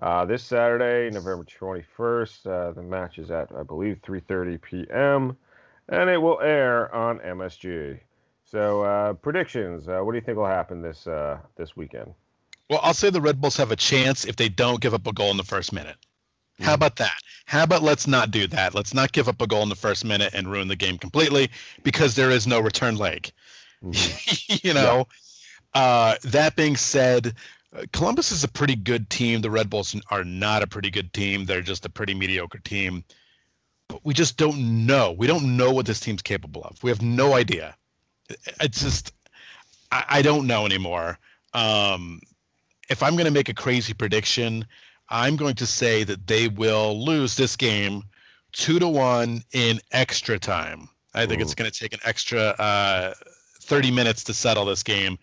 uh, 0.01 0.23
this 0.23 0.41
Saturday, 0.41 1.13
November 1.13 1.43
21st. 1.43 2.47
Uh, 2.47 2.71
the 2.71 2.81
match 2.81 3.19
is 3.19 3.31
at, 3.31 3.51
I 3.53 3.63
believe, 3.63 3.99
3:30 4.01 4.61
p.m., 4.61 5.37
and 5.89 6.09
it 6.09 6.17
will 6.17 6.39
air 6.39 6.93
on 6.95 7.19
MSG. 7.19 7.99
So, 8.45 8.81
uh, 8.81 9.13
predictions. 9.13 9.89
Uh, 9.89 9.99
what 10.01 10.13
do 10.13 10.17
you 10.17 10.23
think 10.23 10.37
will 10.37 10.45
happen 10.45 10.81
this 10.81 11.05
uh, 11.05 11.39
this 11.57 11.75
weekend? 11.75 12.13
Well, 12.69 12.79
I'll 12.81 12.93
say 12.93 13.09
the 13.09 13.19
Red 13.19 13.41
Bulls 13.41 13.57
have 13.57 13.71
a 13.71 13.75
chance 13.75 14.23
if 14.23 14.37
they 14.37 14.47
don't 14.47 14.79
give 14.79 14.93
up 14.93 15.05
a 15.05 15.11
goal 15.11 15.31
in 15.31 15.37
the 15.37 15.43
first 15.43 15.73
minute. 15.73 15.97
How 16.59 16.73
about 16.73 16.97
that? 16.97 17.15
How 17.45 17.63
about 17.63 17.83
let's 17.83 18.07
not 18.07 18.31
do 18.31 18.47
that? 18.47 18.73
Let's 18.73 18.93
not 18.93 19.11
give 19.11 19.27
up 19.27 19.41
a 19.41 19.47
goal 19.47 19.63
in 19.63 19.69
the 19.69 19.75
first 19.75 20.05
minute 20.05 20.33
and 20.33 20.49
ruin 20.51 20.67
the 20.67 20.75
game 20.75 20.97
completely 20.97 21.49
because 21.83 22.15
there 22.15 22.31
is 22.31 22.47
no 22.47 22.59
return 22.59 22.95
leg. 22.95 23.31
Mm-hmm. 23.83 24.55
you 24.67 24.73
know. 24.73 25.07
Yeah. 25.75 25.81
Uh, 25.81 26.15
that 26.25 26.55
being 26.55 26.75
said, 26.75 27.33
Columbus 27.91 28.31
is 28.31 28.43
a 28.43 28.47
pretty 28.47 28.75
good 28.75 29.09
team. 29.09 29.41
The 29.41 29.49
Red 29.49 29.69
Bulls 29.69 29.95
are 30.09 30.23
not 30.23 30.61
a 30.61 30.67
pretty 30.67 30.91
good 30.91 31.11
team. 31.11 31.45
They're 31.45 31.61
just 31.61 31.85
a 31.85 31.89
pretty 31.89 32.13
mediocre 32.13 32.59
team. 32.59 33.03
But 33.87 34.01
we 34.03 34.13
just 34.13 34.37
don't 34.37 34.85
know. 34.85 35.11
We 35.11 35.27
don't 35.27 35.57
know 35.57 35.71
what 35.71 35.85
this 35.85 35.99
team's 35.99 36.21
capable 36.21 36.63
of. 36.63 36.81
We 36.83 36.91
have 36.91 37.01
no 37.01 37.33
idea. 37.33 37.75
It's 38.61 38.81
just 38.81 39.13
I, 39.91 40.05
I 40.09 40.21
don't 40.21 40.47
know 40.47 40.65
anymore. 40.65 41.19
Um, 41.53 42.21
if 42.89 43.03
I'm 43.03 43.13
going 43.13 43.25
to 43.25 43.31
make 43.31 43.49
a 43.49 43.53
crazy 43.53 43.93
prediction, 43.93 44.65
I'm 45.13 45.35
going 45.35 45.53
to 45.55 45.67
say 45.67 46.03
that 46.03 46.25
they 46.25 46.47
will 46.47 47.05
lose 47.05 47.35
this 47.35 47.55
game 47.55 48.01
two 48.51 48.79
to 48.79 48.87
one 48.87 49.43
in 49.53 49.79
extra 49.91 50.39
time. 50.39 50.89
I 51.13 51.27
think 51.27 51.39
Ooh. 51.39 51.43
it's 51.43 51.53
going 51.53 51.69
to 51.69 51.79
take 51.79 51.93
an 51.93 51.99
extra 52.03 52.39
uh, 52.39 53.13
30 53.61 53.91
minutes 53.91 54.23
to 54.25 54.33
settle 54.33 54.65
this 54.65 54.81
game. 54.81 55.19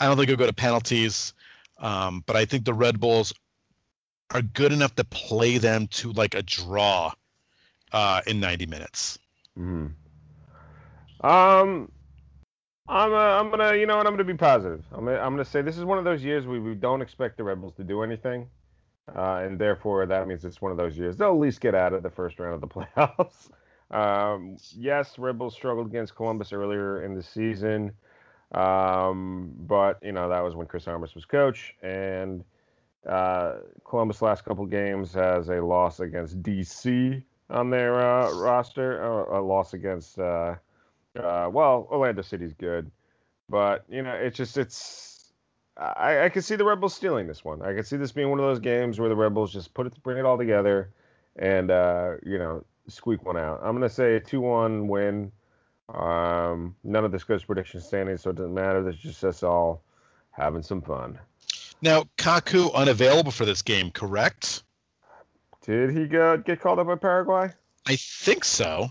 I 0.00 0.06
don't 0.06 0.16
think 0.16 0.30
it'll 0.30 0.38
go 0.38 0.46
to 0.46 0.54
penalties, 0.54 1.34
um, 1.78 2.24
but 2.24 2.36
I 2.36 2.46
think 2.46 2.64
the 2.64 2.72
Red 2.72 2.98
Bulls 2.98 3.34
are 4.32 4.40
good 4.40 4.72
enough 4.72 4.94
to 4.94 5.04
play 5.04 5.58
them 5.58 5.88
to 5.88 6.12
like 6.12 6.34
a 6.34 6.42
draw 6.42 7.12
uh, 7.92 8.22
in 8.26 8.40
90 8.40 8.64
minutes. 8.64 9.18
Mm-hmm. 9.58 9.88
Um, 11.26 11.92
I'm 12.86 13.12
uh, 13.12 13.16
I'm 13.16 13.50
gonna 13.50 13.74
you 13.76 13.86
know 13.86 13.96
what 13.96 14.06
I'm 14.06 14.12
gonna 14.12 14.24
be 14.24 14.34
positive. 14.34 14.84
I'm 14.92 15.06
gonna, 15.06 15.18
I'm 15.18 15.32
gonna 15.32 15.44
say 15.44 15.62
this 15.62 15.78
is 15.78 15.84
one 15.84 15.96
of 15.96 16.04
those 16.04 16.22
years 16.22 16.46
where 16.46 16.60
we 16.60 16.74
don't 16.74 17.00
expect 17.00 17.38
the 17.38 17.44
Rebels 17.44 17.72
to 17.76 17.84
do 17.84 18.02
anything, 18.02 18.46
uh, 19.14 19.42
and 19.44 19.58
therefore 19.58 20.06
that 20.06 20.26
means 20.26 20.44
it's 20.44 20.62
one 20.62 20.70
of 20.70 20.78
those 20.78 20.96
years 20.96 21.16
they'll 21.16 21.30
at 21.30 21.38
least 21.38 21.60
get 21.60 21.74
out 21.74 21.92
of 21.92 22.02
the 22.02 22.10
first 22.10 22.38
round 22.38 22.54
of 22.54 22.60
the 22.60 22.68
playoffs. 22.68 23.50
um, 23.90 24.56
yes, 24.76 25.18
Rebels 25.18 25.54
struggled 25.54 25.86
against 25.88 26.14
Columbus 26.14 26.52
earlier 26.52 27.02
in 27.02 27.14
the 27.14 27.22
season, 27.22 27.92
um, 28.52 29.52
but 29.60 29.98
you 30.02 30.12
know 30.12 30.28
that 30.28 30.40
was 30.40 30.54
when 30.54 30.66
Chris 30.66 30.88
Armas 30.88 31.14
was 31.14 31.24
coach, 31.24 31.74
and 31.82 32.44
uh, 33.06 33.56
Columbus 33.84 34.22
last 34.22 34.44
couple 34.44 34.64
games 34.66 35.12
has 35.12 35.48
a 35.48 35.60
loss 35.60 36.00
against 36.00 36.42
DC 36.42 37.22
on 37.50 37.70
their 37.70 38.00
uh, 38.00 38.30
roster, 38.32 39.02
a 39.02 39.40
loss 39.42 39.74
against. 39.74 40.18
Uh, 40.18 40.54
uh, 41.16 41.48
well, 41.52 41.86
Orlando 41.90 42.22
City's 42.22 42.54
good, 42.54 42.90
but 43.48 43.84
you 43.88 44.02
know, 44.02 44.14
it's 44.14 44.36
just 44.36 44.56
it's. 44.56 45.13
I, 45.76 46.24
I 46.24 46.28
can 46.28 46.42
see 46.42 46.56
the 46.56 46.64
Rebels 46.64 46.94
stealing 46.94 47.26
this 47.26 47.44
one. 47.44 47.62
I 47.62 47.74
can 47.74 47.84
see 47.84 47.96
this 47.96 48.12
being 48.12 48.30
one 48.30 48.38
of 48.38 48.44
those 48.44 48.60
games 48.60 49.00
where 49.00 49.08
the 49.08 49.16
Rebels 49.16 49.52
just 49.52 49.74
put 49.74 49.86
it, 49.86 50.02
bring 50.02 50.18
it 50.18 50.24
all 50.24 50.38
together, 50.38 50.90
and 51.36 51.70
uh, 51.70 52.14
you 52.24 52.38
know, 52.38 52.64
squeak 52.88 53.24
one 53.24 53.36
out. 53.36 53.60
I'm 53.62 53.74
gonna 53.74 53.88
say 53.88 54.16
a 54.16 54.20
two-one 54.20 54.88
win. 54.88 55.32
Um, 55.92 56.76
none 56.84 57.04
of 57.04 57.12
this 57.12 57.24
goes 57.24 57.44
prediction 57.44 57.80
standing, 57.80 58.16
so 58.16 58.30
it 58.30 58.36
doesn't 58.36 58.54
matter. 58.54 58.82
This 58.82 58.96
just 58.96 59.24
us 59.24 59.42
all 59.42 59.82
having 60.30 60.62
some 60.62 60.80
fun. 60.80 61.18
Now, 61.82 62.04
Kaku 62.16 62.72
unavailable 62.72 63.32
for 63.32 63.44
this 63.44 63.62
game, 63.62 63.90
correct? 63.90 64.62
Did 65.66 65.90
he 65.90 66.06
go, 66.06 66.38
get 66.38 66.60
called 66.60 66.78
up 66.78 66.86
by 66.86 66.94
Paraguay? 66.94 67.50
I 67.86 67.96
think 67.96 68.44
so 68.44 68.90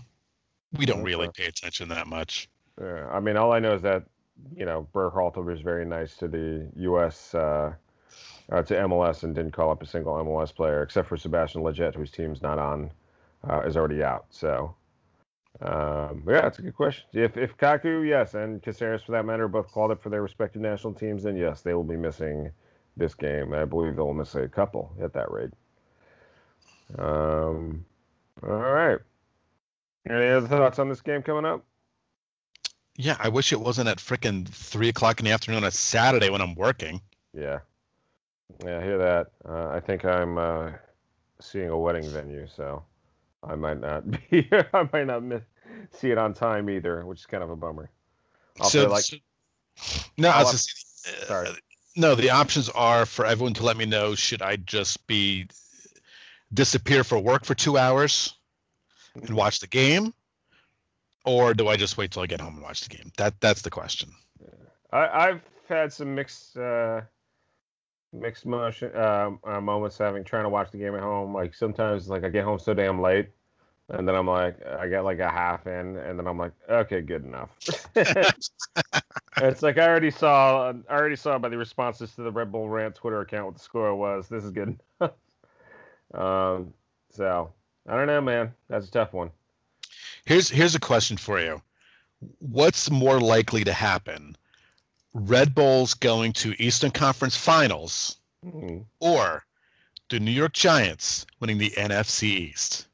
we 0.76 0.86
don't 0.86 1.02
really 1.02 1.28
pay 1.34 1.46
attention 1.46 1.88
that 1.88 2.06
much. 2.06 2.48
Yeah, 2.80 3.08
I 3.10 3.20
mean, 3.20 3.36
all 3.36 3.52
I 3.52 3.60
know 3.60 3.74
is 3.74 3.82
that 3.82 4.04
you 4.56 4.64
know 4.64 4.86
Berhalter 4.94 5.44
was 5.44 5.60
very 5.60 5.84
nice 5.84 6.16
to 6.16 6.28
the 6.28 6.68
U.S. 6.76 7.34
Uh, 7.34 7.74
uh, 8.52 8.62
to 8.62 8.74
MLS 8.74 9.22
and 9.22 9.34
didn't 9.34 9.52
call 9.52 9.70
up 9.70 9.82
a 9.82 9.86
single 9.86 10.14
MLS 10.14 10.54
player 10.54 10.82
except 10.82 11.08
for 11.08 11.16
Sebastian 11.16 11.62
Lletget, 11.62 11.94
whose 11.94 12.10
team's 12.10 12.42
not 12.42 12.58
on, 12.58 12.90
uh, 13.48 13.60
is 13.60 13.76
already 13.76 14.02
out. 14.02 14.26
So, 14.30 14.74
um, 15.62 16.22
yeah, 16.26 16.42
that's 16.42 16.58
a 16.58 16.62
good 16.62 16.76
question. 16.76 17.04
If 17.12 17.36
if 17.36 17.56
Kaku, 17.56 18.06
yes, 18.06 18.34
and 18.34 18.62
Cásseres 18.62 19.04
for 19.04 19.12
that 19.12 19.24
matter, 19.24 19.48
both 19.48 19.70
called 19.70 19.90
up 19.90 20.02
for 20.02 20.10
their 20.10 20.22
respective 20.22 20.62
national 20.62 20.94
teams, 20.94 21.22
then 21.22 21.36
yes, 21.36 21.62
they 21.62 21.74
will 21.74 21.84
be 21.84 21.96
missing 21.96 22.50
this 22.96 23.14
game. 23.14 23.54
I 23.54 23.64
believe 23.64 23.96
they'll 23.96 24.12
miss 24.12 24.34
a 24.34 24.48
couple 24.48 24.92
at 25.02 25.12
that 25.14 25.30
rate. 25.30 25.50
Um, 26.98 27.84
all 28.42 28.50
right. 28.50 28.98
Any 30.08 30.28
other 30.28 30.46
thoughts 30.46 30.78
on 30.78 30.88
this 30.88 31.00
game 31.00 31.22
coming 31.22 31.46
up? 31.46 31.64
Yeah, 32.96 33.16
I 33.18 33.28
wish 33.28 33.52
it 33.52 33.60
wasn't 33.60 33.88
at 33.88 33.98
freaking 33.98 34.46
three 34.46 34.88
o'clock 34.88 35.18
in 35.18 35.26
the 35.26 35.32
afternoon 35.32 35.64
on 35.64 35.68
a 35.68 35.70
Saturday 35.70 36.30
when 36.30 36.40
I'm 36.40 36.54
working. 36.54 37.00
Yeah, 37.32 37.60
yeah, 38.64 38.78
I 38.78 38.82
hear 38.82 38.98
that. 38.98 39.32
Uh, 39.44 39.68
I 39.68 39.80
think 39.80 40.04
I'm 40.04 40.38
uh, 40.38 40.70
seeing 41.40 41.70
a 41.70 41.78
wedding 41.78 42.08
venue, 42.08 42.46
so 42.46 42.84
I 43.42 43.56
might 43.56 43.80
not 43.80 44.08
be. 44.30 44.48
I 44.52 44.88
might 44.92 45.06
not 45.06 45.22
miss, 45.22 45.42
see 45.92 46.10
it 46.10 46.18
on 46.18 46.34
time 46.34 46.70
either, 46.70 47.04
which 47.04 47.20
is 47.20 47.26
kind 47.26 47.42
of 47.42 47.50
a 47.50 47.56
bummer. 47.56 47.90
I'll 48.60 48.68
so, 48.68 48.88
like, 48.88 49.02
so, 49.02 49.16
no, 50.16 50.28
I 50.28 50.44
was 50.44 50.52
just, 50.52 51.08
uh, 51.08 51.26
sorry. 51.26 51.48
No, 51.96 52.14
the 52.14 52.30
options 52.30 52.68
are 52.68 53.06
for 53.06 53.26
everyone 53.26 53.54
to 53.54 53.64
let 53.64 53.76
me 53.76 53.86
know. 53.86 54.14
Should 54.14 54.42
I 54.42 54.56
just 54.56 55.04
be 55.06 55.46
disappear 56.52 57.02
for 57.02 57.18
work 57.18 57.44
for 57.44 57.54
two 57.54 57.76
hours? 57.76 58.34
and 59.14 59.36
watch 59.36 59.60
the 59.60 59.66
game, 59.66 60.12
or 61.24 61.54
do 61.54 61.68
I 61.68 61.76
just 61.76 61.96
wait 61.96 62.10
till 62.10 62.22
I 62.22 62.26
get 62.26 62.40
home 62.40 62.54
and 62.54 62.62
watch 62.62 62.86
the 62.86 62.94
game? 62.94 63.10
That 63.16 63.40
that's 63.40 63.62
the 63.62 63.70
question. 63.70 64.10
I, 64.92 65.26
have 65.26 65.42
had 65.68 65.92
some 65.92 66.14
mixed 66.14 66.56
uh, 66.56 67.00
mixed 68.12 68.46
motion 68.46 68.92
uh, 68.94 69.30
uh, 69.44 69.60
moments 69.60 69.98
having 69.98 70.22
trying 70.24 70.44
to 70.44 70.48
watch 70.48 70.70
the 70.70 70.78
game 70.78 70.94
at 70.94 71.00
home. 71.00 71.34
Like 71.34 71.54
sometimes, 71.54 72.08
like 72.08 72.24
I 72.24 72.28
get 72.28 72.44
home 72.44 72.58
so 72.58 72.74
damn 72.74 73.00
late, 73.00 73.30
and 73.88 74.06
then 74.06 74.14
I'm 74.14 74.26
like, 74.26 74.64
I 74.66 74.88
get 74.88 75.04
like 75.04 75.18
a 75.18 75.28
half 75.28 75.66
in, 75.66 75.96
and 75.96 76.18
then 76.18 76.26
I'm 76.26 76.38
like, 76.38 76.52
okay, 76.68 77.00
good 77.00 77.24
enough. 77.24 77.50
it's 77.96 79.62
like 79.62 79.78
I 79.78 79.88
already 79.88 80.10
saw, 80.10 80.72
I 80.88 80.94
already 80.94 81.16
saw 81.16 81.38
by 81.38 81.48
the 81.48 81.58
responses 81.58 82.14
to 82.14 82.22
the 82.22 82.30
Red 82.30 82.52
Bull 82.52 82.68
Rant 82.68 82.94
Twitter 82.94 83.20
account 83.20 83.46
what 83.46 83.54
the 83.54 83.60
score 83.60 83.94
was. 83.94 84.28
This 84.28 84.44
is 84.44 84.50
good 84.50 84.78
enough. 85.00 85.14
um, 86.14 86.72
so 87.10 87.52
I 87.88 87.96
don't 87.96 88.06
know, 88.06 88.20
man. 88.20 88.54
That's 88.68 88.88
a 88.88 88.90
tough 88.90 89.12
one. 89.12 89.30
Here's 90.26 90.48
here's 90.48 90.74
a 90.74 90.80
question 90.80 91.16
for 91.16 91.38
you. 91.38 91.60
What's 92.38 92.90
more 92.90 93.20
likely 93.20 93.64
to 93.64 93.72
happen? 93.72 94.36
Red 95.12 95.54
Bulls 95.54 95.94
going 95.94 96.32
to 96.34 96.60
Eastern 96.62 96.90
Conference 96.90 97.36
Finals 97.36 98.16
mm-hmm. 98.44 98.82
or 99.00 99.44
the 100.08 100.20
New 100.20 100.30
York 100.30 100.52
Giants 100.52 101.26
winning 101.40 101.58
the 101.58 101.70
NFC 101.70 102.24
East? 102.24 102.86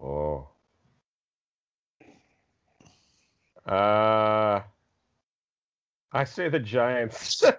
Oh. 0.00 0.48
Uh 3.66 4.60
I 6.12 6.24
say 6.24 6.48
the 6.48 6.60
Giants. 6.60 7.42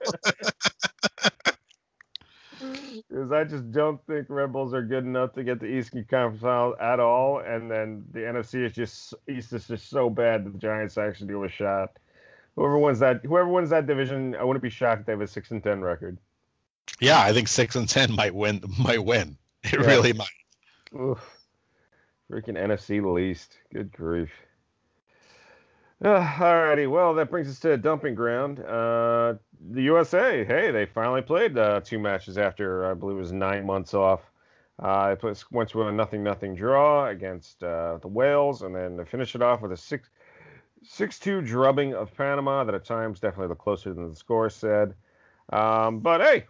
Because 3.22 3.32
I 3.32 3.44
just 3.44 3.70
don't 3.70 4.04
think 4.08 4.26
Rebels 4.28 4.74
are 4.74 4.82
good 4.82 5.04
enough 5.04 5.32
to 5.34 5.44
get 5.44 5.60
the 5.60 5.66
Eastern 5.66 6.04
Conference 6.10 6.42
Finals 6.42 6.74
at 6.80 6.98
all, 6.98 7.38
and 7.38 7.70
then 7.70 8.04
the 8.10 8.18
NFC 8.18 8.64
is 8.64 8.72
just 8.72 9.14
East 9.28 9.52
is 9.52 9.68
just 9.68 9.88
so 9.88 10.10
bad 10.10 10.44
that 10.44 10.54
the 10.54 10.58
Giants 10.58 10.98
actually 10.98 11.28
do 11.28 11.44
a 11.44 11.48
shot. 11.48 11.92
Whoever 12.56 12.78
wins 12.78 12.98
that, 12.98 13.24
whoever 13.24 13.48
wins 13.48 13.70
that 13.70 13.86
division, 13.86 14.34
I 14.34 14.42
wouldn't 14.42 14.62
be 14.62 14.70
shocked 14.70 15.02
if 15.02 15.06
they 15.06 15.12
have 15.12 15.20
a 15.20 15.28
six 15.28 15.52
and 15.52 15.62
ten 15.62 15.82
record. 15.82 16.18
Yeah, 17.00 17.20
I 17.20 17.32
think 17.32 17.46
six 17.46 17.76
and 17.76 17.88
ten 17.88 18.12
might 18.12 18.34
win. 18.34 18.60
Might 18.76 19.04
win. 19.04 19.36
It 19.62 19.74
yeah. 19.74 19.86
really 19.86 20.12
might. 20.14 20.26
Oof. 21.00 21.20
Freaking 22.28 22.58
NFC 22.58 23.00
least. 23.14 23.56
Good 23.72 23.92
grief. 23.92 24.30
Uh, 26.04 26.20
alrighty, 26.20 26.90
well, 26.90 27.14
that 27.14 27.30
brings 27.30 27.48
us 27.48 27.60
to 27.60 27.72
a 27.72 27.76
dumping 27.76 28.16
ground. 28.16 28.58
Uh, 28.58 29.34
the 29.70 29.82
USA, 29.82 30.44
hey, 30.44 30.72
they 30.72 30.84
finally 30.84 31.22
played 31.22 31.56
uh, 31.56 31.80
two 31.80 32.00
matches 32.00 32.36
after 32.36 32.90
I 32.90 32.94
believe 32.94 33.16
it 33.16 33.20
was 33.20 33.32
nine 33.32 33.64
months 33.64 33.94
off. 33.94 34.20
Uh, 34.80 35.14
they 35.14 35.34
went 35.52 35.68
to 35.68 35.82
a 35.82 35.92
nothing 35.92 36.24
nothing 36.24 36.56
draw 36.56 37.06
against 37.06 37.62
uh, 37.62 37.98
the 38.02 38.08
Wales, 38.08 38.62
and 38.62 38.74
then 38.74 38.96
to 38.96 39.04
finish 39.04 39.36
it 39.36 39.42
off 39.42 39.60
with 39.60 39.70
a 39.70 39.76
six 39.76 40.08
six 40.82 41.20
two 41.20 41.40
drubbing 41.40 41.94
of 41.94 42.12
Panama. 42.16 42.64
That 42.64 42.74
at 42.74 42.84
times 42.84 43.20
definitely 43.20 43.48
looked 43.48 43.62
closer 43.62 43.94
than 43.94 44.08
the 44.08 44.16
score 44.16 44.50
said. 44.50 44.94
Um, 45.52 46.00
but 46.00 46.20
hey, 46.20 46.46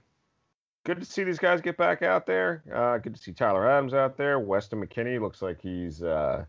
good 0.84 0.98
to 0.98 1.04
see 1.04 1.24
these 1.24 1.38
guys 1.38 1.60
get 1.60 1.76
back 1.76 2.00
out 2.00 2.24
there. 2.24 2.62
Uh, 2.72 2.96
good 2.96 3.14
to 3.14 3.20
see 3.20 3.32
Tyler 3.32 3.68
Adams 3.68 3.92
out 3.92 4.16
there. 4.16 4.38
Weston 4.38 4.82
McKennie 4.82 5.20
looks 5.20 5.42
like 5.42 5.60
he's 5.60 6.02
uh, 6.02 6.46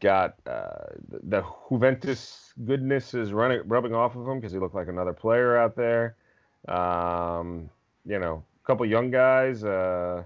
got 0.00 0.34
uh, 0.46 0.94
the 1.10 1.44
Juventus 1.68 2.52
goodness 2.64 3.14
is 3.14 3.32
running 3.32 3.62
rubbing 3.66 3.94
off 3.94 4.16
of 4.16 4.26
him 4.26 4.38
because 4.38 4.52
he 4.52 4.58
looked 4.58 4.74
like 4.74 4.88
another 4.88 5.12
player 5.12 5.56
out 5.56 5.76
there. 5.76 6.16
Um, 6.68 7.70
you 8.04 8.18
know, 8.18 8.42
a 8.62 8.66
couple 8.66 8.86
young 8.86 9.10
guys. 9.10 9.64
Uh, 9.64 10.24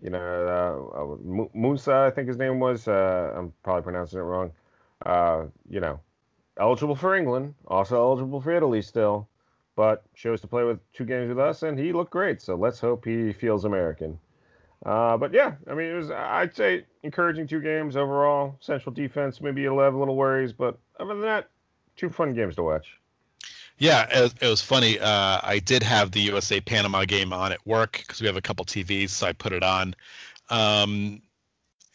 you 0.00 0.10
know, 0.10 0.18
uh, 0.18 1.56
Musah, 1.56 2.06
I 2.06 2.10
think 2.10 2.28
his 2.28 2.36
name 2.36 2.58
was. 2.58 2.88
Uh, 2.88 3.32
I'm 3.36 3.52
probably 3.62 3.82
pronouncing 3.82 4.18
it 4.18 4.22
wrong. 4.22 4.52
Uh, 5.06 5.46
you 5.68 5.80
know, 5.80 6.00
eligible 6.58 6.96
for 6.96 7.14
England, 7.14 7.54
also 7.66 7.96
eligible 7.96 8.40
for 8.40 8.52
Italy 8.52 8.82
still, 8.82 9.28
but 9.76 10.02
chose 10.14 10.40
to 10.40 10.46
play 10.46 10.64
with 10.64 10.80
two 10.92 11.04
games 11.04 11.28
with 11.28 11.38
us, 11.38 11.62
and 11.62 11.78
he 11.78 11.92
looked 11.92 12.10
great. 12.10 12.42
So 12.42 12.56
let's 12.56 12.80
hope 12.80 13.04
he 13.04 13.32
feels 13.32 13.64
American. 13.64 14.18
Uh, 14.84 15.16
but 15.16 15.32
yeah, 15.32 15.54
I 15.70 15.74
mean, 15.74 15.86
it 15.86 15.94
was 15.94 16.10
I'd 16.10 16.56
say 16.56 16.84
encouraging 17.02 17.46
two 17.46 17.60
games 17.60 17.96
overall. 17.96 18.56
Central 18.60 18.92
defense 18.92 19.40
maybe 19.40 19.62
you'll 19.62 19.80
have 19.80 19.94
a 19.94 19.98
little 19.98 20.16
worries, 20.16 20.52
but 20.52 20.78
other 20.98 21.14
than 21.14 21.22
that, 21.22 21.50
two 21.96 22.10
fun 22.10 22.34
games 22.34 22.56
to 22.56 22.62
watch. 22.62 22.98
Yeah, 23.78 24.06
it, 24.10 24.34
it 24.40 24.48
was 24.48 24.60
funny. 24.60 24.98
Uh, 24.98 25.40
I 25.42 25.60
did 25.64 25.82
have 25.82 26.12
the 26.12 26.20
USA 26.20 26.60
Panama 26.60 27.04
game 27.04 27.32
on 27.32 27.52
at 27.52 27.64
work 27.66 27.98
because 27.98 28.20
we 28.20 28.26
have 28.26 28.36
a 28.36 28.42
couple 28.42 28.64
TVs, 28.64 29.10
so 29.10 29.26
I 29.26 29.32
put 29.32 29.52
it 29.52 29.62
on. 29.62 29.94
Um, 30.50 31.22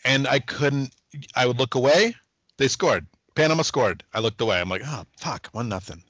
and 0.03 0.27
I 0.27 0.39
couldn't. 0.39 0.94
I 1.36 1.46
would 1.46 1.60
look 1.60 1.75
away. 1.75 2.15
They 2.58 2.67
scored. 2.67 3.06
Panama 3.36 3.62
scored. 3.62 4.03
I 4.13 4.20
looked 4.20 4.41
away. 4.41 4.60
I'm 4.60 4.70
like, 4.70 4.82
oh 4.86 5.03
fuck, 5.17 5.48
one 5.51 5.70
nothing. 5.70 6.03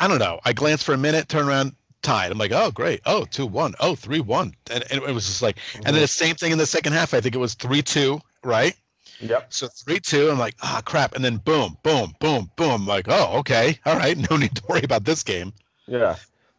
I 0.00 0.08
don't 0.08 0.18
know. 0.18 0.40
I 0.44 0.52
glanced 0.52 0.84
for 0.84 0.94
a 0.94 0.98
minute, 0.98 1.28
turn 1.28 1.48
around, 1.48 1.74
tied. 2.02 2.30
I'm 2.30 2.38
like, 2.38 2.52
oh 2.52 2.70
great, 2.70 3.00
oh 3.06 3.24
two 3.24 3.46
one, 3.46 3.74
oh 3.80 3.94
three 3.94 4.20
one, 4.20 4.54
and, 4.70 4.84
and 4.90 5.02
it 5.02 5.14
was 5.14 5.26
just 5.26 5.42
like, 5.42 5.56
mm-hmm. 5.56 5.86
and 5.86 5.94
then 5.94 6.02
the 6.02 6.08
same 6.08 6.36
thing 6.36 6.52
in 6.52 6.58
the 6.58 6.66
second 6.66 6.92
half. 6.92 7.14
I 7.14 7.20
think 7.20 7.34
it 7.34 7.38
was 7.38 7.54
three 7.54 7.82
two, 7.82 8.20
right? 8.44 8.74
Yep. 9.20 9.52
So 9.52 9.68
three 9.68 10.00
two, 10.00 10.30
I'm 10.30 10.38
like, 10.38 10.54
ah 10.62 10.78
oh, 10.78 10.82
crap, 10.82 11.14
and 11.14 11.24
then 11.24 11.36
boom, 11.36 11.76
boom, 11.82 12.14
boom, 12.20 12.50
boom. 12.56 12.70
I'm 12.70 12.86
like, 12.86 13.06
oh 13.08 13.38
okay, 13.38 13.78
all 13.84 13.96
right, 13.96 14.16
no 14.30 14.36
need 14.36 14.54
to 14.56 14.62
worry 14.68 14.82
about 14.84 15.04
this 15.04 15.22
game. 15.22 15.52
Yeah. 15.86 16.16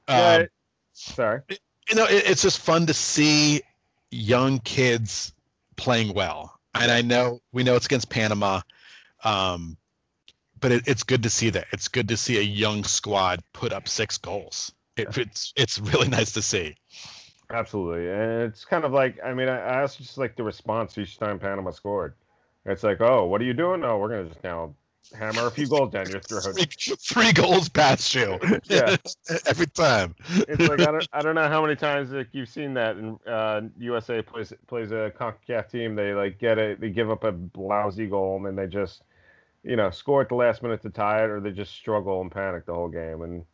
Um, 0.08 0.48
Sorry. 0.94 1.42
You 1.90 1.96
know, 1.96 2.06
it, 2.06 2.30
it's 2.30 2.42
just 2.42 2.60
fun 2.60 2.88
to 2.88 2.94
see 2.94 3.62
young 4.12 4.60
kids 4.60 5.34
playing 5.76 6.14
well. 6.14 6.60
And 6.76 6.92
I 6.92 7.02
know 7.02 7.42
we 7.52 7.64
know 7.64 7.76
it's 7.76 7.86
against 7.86 8.10
Panama, 8.10 8.62
um, 9.24 9.78
but 10.60 10.72
it, 10.72 10.88
it's 10.88 11.04
good 11.04 11.24
to 11.24 11.30
see 11.30 11.52
that. 11.52 11.68
It's 11.72 11.88
good 11.88 12.10
to 12.10 12.18
see 12.18 12.38
a 12.38 12.42
young 12.42 12.84
squad 12.84 13.42
put 13.54 13.74
up 13.74 13.88
six 13.88 14.18
goals. 14.18 14.72
It, 15.02 15.18
it's 15.18 15.54
it's 15.56 15.80
really 15.80 16.08
nice 16.20 16.34
to 16.34 16.42
see. 16.42 16.76
Absolutely, 17.52 18.10
and 18.10 18.44
it's 18.44 18.66
kind 18.66 18.84
of 18.86 18.92
like 18.92 19.18
I 19.24 19.34
mean 19.34 19.50
I, 19.50 19.60
I 19.60 19.82
also 19.82 20.04
just 20.04 20.18
like 20.18 20.36
the 20.36 20.44
response 20.44 20.98
each 20.98 21.18
time 21.18 21.40
Panama 21.40 21.72
scored. 21.72 22.14
It's 22.66 22.84
like, 22.84 23.02
oh, 23.02 23.26
what 23.26 23.42
are 23.42 23.46
you 23.46 23.54
doing? 23.54 23.84
Oh, 23.84 23.98
we're 23.98 24.10
gonna 24.10 24.28
just 24.30 24.44
now 24.44 24.76
hammer 25.18 25.48
a 25.48 25.52
few 25.52 25.68
goals 25.70 25.92
down 25.92 26.10
your 26.10 26.20
throat. 26.20 26.44
Three, 26.44 26.96
three 26.96 27.34
goals 27.34 27.70
past 27.70 28.14
you. 28.14 28.38
Yeah. 28.66 28.98
every 29.48 29.66
time. 29.68 30.16
It's 30.48 30.62
like 30.68 30.82
I 30.82 30.92
don't, 30.92 31.08
I 31.12 31.22
don't 31.22 31.36
know 31.36 31.48
how 31.48 31.62
many 31.64 31.76
times 31.76 32.12
like 32.12 32.28
you've 32.34 32.50
seen 32.50 32.76
that 32.76 32.98
and 32.98 33.18
uh, 33.26 33.62
USA 33.80 34.22
plays 34.22 34.54
plays 34.68 34.92
a 34.92 35.12
Concacaf 35.18 35.72
team. 35.72 35.96
They 35.96 36.14
like 36.14 36.38
get 36.38 36.58
it, 36.58 36.80
they 36.80 36.90
give 36.90 37.10
up 37.10 37.24
a 37.24 37.34
lousy 37.56 38.06
goal 38.06 38.38
and 38.38 38.46
then 38.46 38.56
they 38.56 38.68
just, 38.68 39.02
you 39.64 39.76
know, 39.76 39.90
score 39.90 40.22
at 40.22 40.30
the 40.30 40.36
last 40.36 40.62
minute 40.62 40.82
to 40.84 40.90
tie 40.90 41.24
it, 41.24 41.30
or 41.30 41.40
they 41.40 41.52
just 41.52 41.74
struggle 41.74 42.22
and 42.22 42.32
panic 42.32 42.66
the 42.66 42.74
whole 42.74 42.90
game, 42.90 43.22
and 43.24 43.46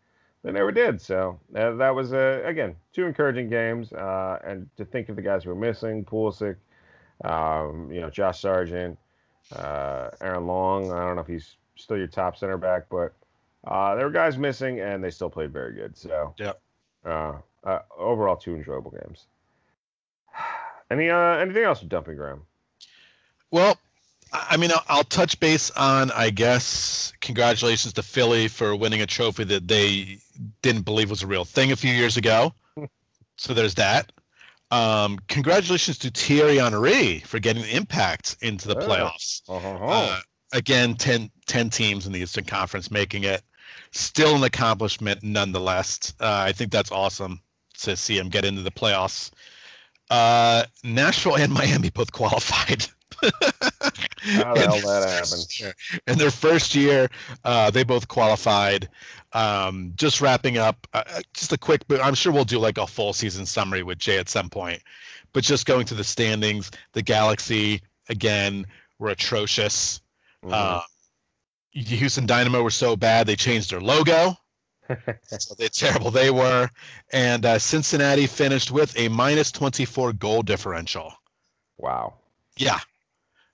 they 0.46 0.52
never 0.52 0.72
did. 0.72 1.02
So 1.02 1.40
uh, 1.56 1.72
that 1.72 1.96
was 1.96 2.14
uh, 2.14 2.44
again 2.46 2.76
two 2.94 3.06
encouraging 3.08 3.50
games, 3.50 3.92
uh, 3.92 4.40
and 4.46 4.70
to 4.78 4.86
think 4.86 5.10
of 5.10 5.16
the 5.16 5.22
guys 5.24 5.44
who 5.44 5.50
were 5.50 5.56
missing, 5.56 6.06
Pulisic, 6.06 6.58
um, 7.24 7.92
you 7.92 8.00
know, 8.00 8.12
Josh 8.12 8.42
Sargent, 8.42 8.98
uh, 9.56 10.12
Aaron 10.22 10.46
Long. 10.46 10.92
I 10.92 11.04
don't 11.04 11.16
know 11.16 11.22
if 11.22 11.28
he's 11.28 11.56
still 11.76 11.98
your 11.98 12.08
top 12.08 12.38
center 12.38 12.58
back, 12.58 12.84
but 12.92 13.14
uh, 13.66 13.96
there 13.96 14.06
were 14.06 14.12
guys 14.12 14.38
missing, 14.38 14.80
and 14.80 15.04
they 15.04 15.10
still 15.10 15.32
played 15.32 15.52
very 15.52 15.74
good. 15.74 15.98
So 15.98 16.36
Yep. 16.38 16.62
uh, 17.06 17.34
uh, 17.64 17.80
overall, 17.98 18.36
two 18.36 18.56
enjoyable 18.56 18.92
games. 18.92 19.26
Any 20.92 21.10
uh, 21.10 21.18
anything 21.38 21.64
else 21.64 21.80
with 21.82 21.90
dumping 21.90 22.18
ground? 22.18 22.42
Well, 23.50 23.80
I 24.32 24.50
I 24.52 24.58
mean, 24.58 24.70
I'll, 24.72 24.84
I'll 24.88 25.04
touch 25.04 25.40
base 25.40 25.72
on, 25.72 26.12
I 26.12 26.30
guess, 26.30 27.12
congratulations 27.22 27.94
to 27.94 28.04
Philly 28.04 28.48
for 28.48 28.76
winning 28.76 29.02
a 29.02 29.08
trophy 29.08 29.46
that 29.46 29.68
they 29.68 30.20
didn't 30.66 30.82
believe 30.82 31.12
was 31.12 31.22
a 31.22 31.28
real 31.28 31.46
thing 31.46 31.72
a 31.72 31.76
few 31.76 31.94
years 31.94 32.18
ago. 32.18 32.52
so 33.38 33.54
there's 33.54 33.76
that. 33.76 34.12
Um, 34.72 35.20
congratulations 35.28 36.00
to 36.00 36.10
Thierry 36.10 36.58
Henry 36.58 37.20
for 37.20 37.38
getting 37.40 37.62
the 37.62 37.76
impact 37.76 38.38
into 38.42 38.68
the 38.68 38.76
playoffs. 38.76 39.44
Uh-huh. 39.48 39.78
Uh, 39.80 40.20
again, 40.54 40.96
10, 40.96 41.30
10 41.46 41.70
teams 41.70 42.08
in 42.08 42.14
the 42.14 42.20
Eastern 42.20 42.46
Conference 42.46 42.90
making 42.90 43.26
it. 43.26 43.44
Still 43.92 44.36
an 44.38 44.44
accomplishment 44.44 45.22
nonetheless. 45.22 46.16
Uh, 46.20 46.46
I 46.48 46.52
think 46.52 46.72
that's 46.72 46.92
awesome 46.92 47.42
to 47.82 47.96
see 47.96 48.18
him 48.18 48.30
get 48.30 48.44
into 48.44 48.64
the 48.64 48.72
playoffs. 48.72 49.30
Uh, 50.10 50.64
Nashville 50.84 51.38
and 51.38 51.54
Miami 51.54 51.92
both 51.92 52.12
qualified. 52.12 52.88
How 54.22 54.54
the 54.54 54.62
hell 54.62 54.82
that 54.82 55.10
happened? 55.10 55.76
In 56.08 56.18
their 56.18 56.32
first 56.32 56.76
year, 56.76 57.10
uh, 57.44 57.72
they 57.72 57.84
both 57.84 58.08
qualified. 58.08 58.90
Um, 59.34 59.94
just 59.96 60.22
wrapping 60.22 60.58
up, 60.58 60.88
uh, 60.94 61.04
uh, 61.08 61.22
just 61.34 61.52
a 61.52 61.58
quick, 61.58 61.88
but 61.88 62.02
I'm 62.02 62.16
sure 62.16 62.32
we'll 62.32 62.46
do 62.46 62.60
like 62.60 62.78
a 62.78 62.88
full 62.88 63.14
season 63.14 63.46
summary 63.46 63.84
with 63.84 63.98
Jay 63.98 64.18
at 64.18 64.30
some 64.30 64.50
point. 64.50 64.82
But 65.34 65.44
just 65.44 65.66
going 65.66 65.86
to 65.88 65.96
the 65.96 66.04
standings, 66.04 66.72
the 66.94 67.02
Galaxy 67.02 67.82
again 68.08 68.66
were 68.98 69.10
atrocious. 69.10 70.02
Mhm. 70.44 70.54
Uh, 70.54 70.82
Houston 71.72 72.26
Dynamo 72.26 72.64
were 72.64 72.72
so 72.72 72.96
bad 72.96 73.28
they 73.28 73.36
changed 73.36 73.72
their 73.72 73.82
logo. 73.82 74.38
so 75.40 75.56
they 75.56 75.68
terrible 75.68 76.12
they 76.12 76.32
were, 76.32 76.70
and 77.12 77.46
uh, 77.46 77.60
Cincinnati 77.60 78.28
finished 78.28 78.72
with 78.72 78.98
a 78.98 79.08
minus 79.10 79.52
24 79.52 80.14
goal 80.14 80.42
differential. 80.44 81.14
wow. 81.78 82.14
Yeah, 82.58 82.80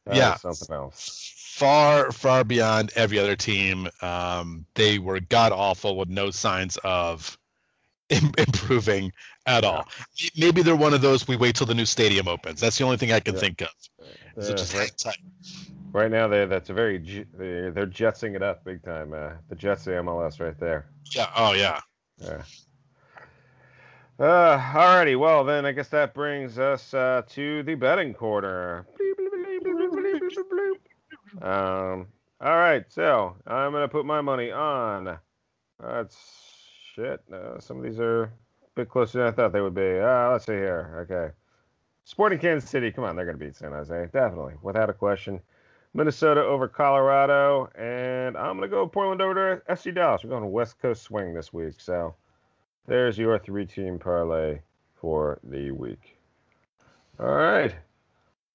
That 0.05 0.15
Yeah. 0.15 0.35
something 0.37 0.75
else. 0.75 1.33
far 1.55 2.11
far 2.11 2.43
beyond 2.43 2.91
every 2.95 3.19
other 3.19 3.35
team. 3.35 3.87
Um, 4.01 4.65
they 4.73 4.97
were 4.99 5.19
god 5.19 5.51
awful 5.51 5.95
with 5.97 6.09
no 6.09 6.31
signs 6.31 6.77
of 6.83 7.37
im- 8.09 8.33
improving 8.37 9.11
at 9.45 9.63
all. 9.63 9.87
Maybe 10.37 10.61
they're 10.63 10.75
one 10.75 10.93
of 10.93 11.01
those 11.01 11.27
we 11.27 11.35
wait 11.35 11.55
till 11.55 11.67
the 11.67 11.75
new 11.75 11.85
stadium 11.85 12.27
opens. 12.27 12.59
That's 12.59 12.77
the 12.77 12.83
only 12.83 12.97
thing 12.97 13.11
I 13.11 13.19
can 13.19 13.35
Yeah. 13.35 13.39
think 13.41 13.61
of. 13.61 13.69
So 14.43 14.53
Uh, 14.53 14.55
just 14.55 14.73
right, 14.75 14.91
tight. 14.97 15.17
right 15.93 16.09
now, 16.11 16.27
they 16.27 16.45
that's 16.45 16.69
a 16.69 16.73
very 16.73 16.97
they're, 17.37 17.71
they're 17.71 17.85
jetsing 17.87 18.35
it 18.35 18.41
up 18.41 18.63
big 18.65 18.83
time. 18.83 19.13
Uh, 19.13 19.33
the 19.49 19.55
Jets, 19.55 19.83
the 19.85 19.91
MLS, 19.91 20.39
right 20.39 20.57
there. 20.59 20.87
Yeah. 21.15 21.29
Oh 21.35 21.53
yeah. 21.53 21.79
Yeah. 22.17 22.41
Uh, 24.19 24.59
alrighty. 24.59 25.17
Well, 25.19 25.43
then 25.43 25.65
I 25.65 25.71
guess 25.71 25.89
that 25.89 26.13
brings 26.13 26.59
us 26.59 26.93
uh, 26.93 27.23
to 27.29 27.63
the 27.63 27.73
betting 27.75 28.13
corner. 28.13 28.85
Bleep, 28.99 29.20
Um. 31.41 32.07
All 32.41 32.57
right. 32.57 32.83
So 32.89 33.35
I'm 33.47 33.71
gonna 33.71 33.87
put 33.87 34.05
my 34.05 34.21
money 34.21 34.51
on. 34.51 35.17
That's 35.79 36.17
shit. 36.95 37.21
Uh, 37.31 37.59
some 37.59 37.77
of 37.77 37.83
these 37.83 37.99
are 37.99 38.23
a 38.23 38.29
bit 38.75 38.89
closer 38.89 39.19
than 39.19 39.27
I 39.27 39.31
thought 39.31 39.53
they 39.53 39.61
would 39.61 39.75
be. 39.75 39.99
Uh, 39.99 40.31
let's 40.31 40.45
see 40.45 40.53
here. 40.53 41.07
Okay. 41.09 41.33
Sporting 42.03 42.39
Kansas 42.39 42.69
City. 42.69 42.91
Come 42.91 43.03
on, 43.03 43.15
they're 43.15 43.25
gonna 43.25 43.37
beat 43.37 43.55
San 43.55 43.71
Jose. 43.71 44.09
Definitely, 44.11 44.55
without 44.61 44.89
a 44.89 44.93
question. 44.93 45.39
Minnesota 45.93 46.41
over 46.41 46.67
Colorado, 46.67 47.69
and 47.75 48.37
I'm 48.37 48.55
gonna 48.55 48.69
go 48.69 48.87
Portland 48.87 49.21
over 49.21 49.57
to 49.57 49.71
FC 49.71 49.93
Dallas. 49.93 50.23
We're 50.23 50.29
going 50.29 50.49
West 50.49 50.79
Coast 50.81 51.03
swing 51.03 51.33
this 51.33 51.51
week, 51.51 51.75
so 51.79 52.15
there's 52.87 53.17
your 53.17 53.37
three-team 53.37 53.99
parlay 53.99 54.59
for 54.95 55.39
the 55.43 55.71
week. 55.71 56.17
All 57.19 57.27
right, 57.27 57.75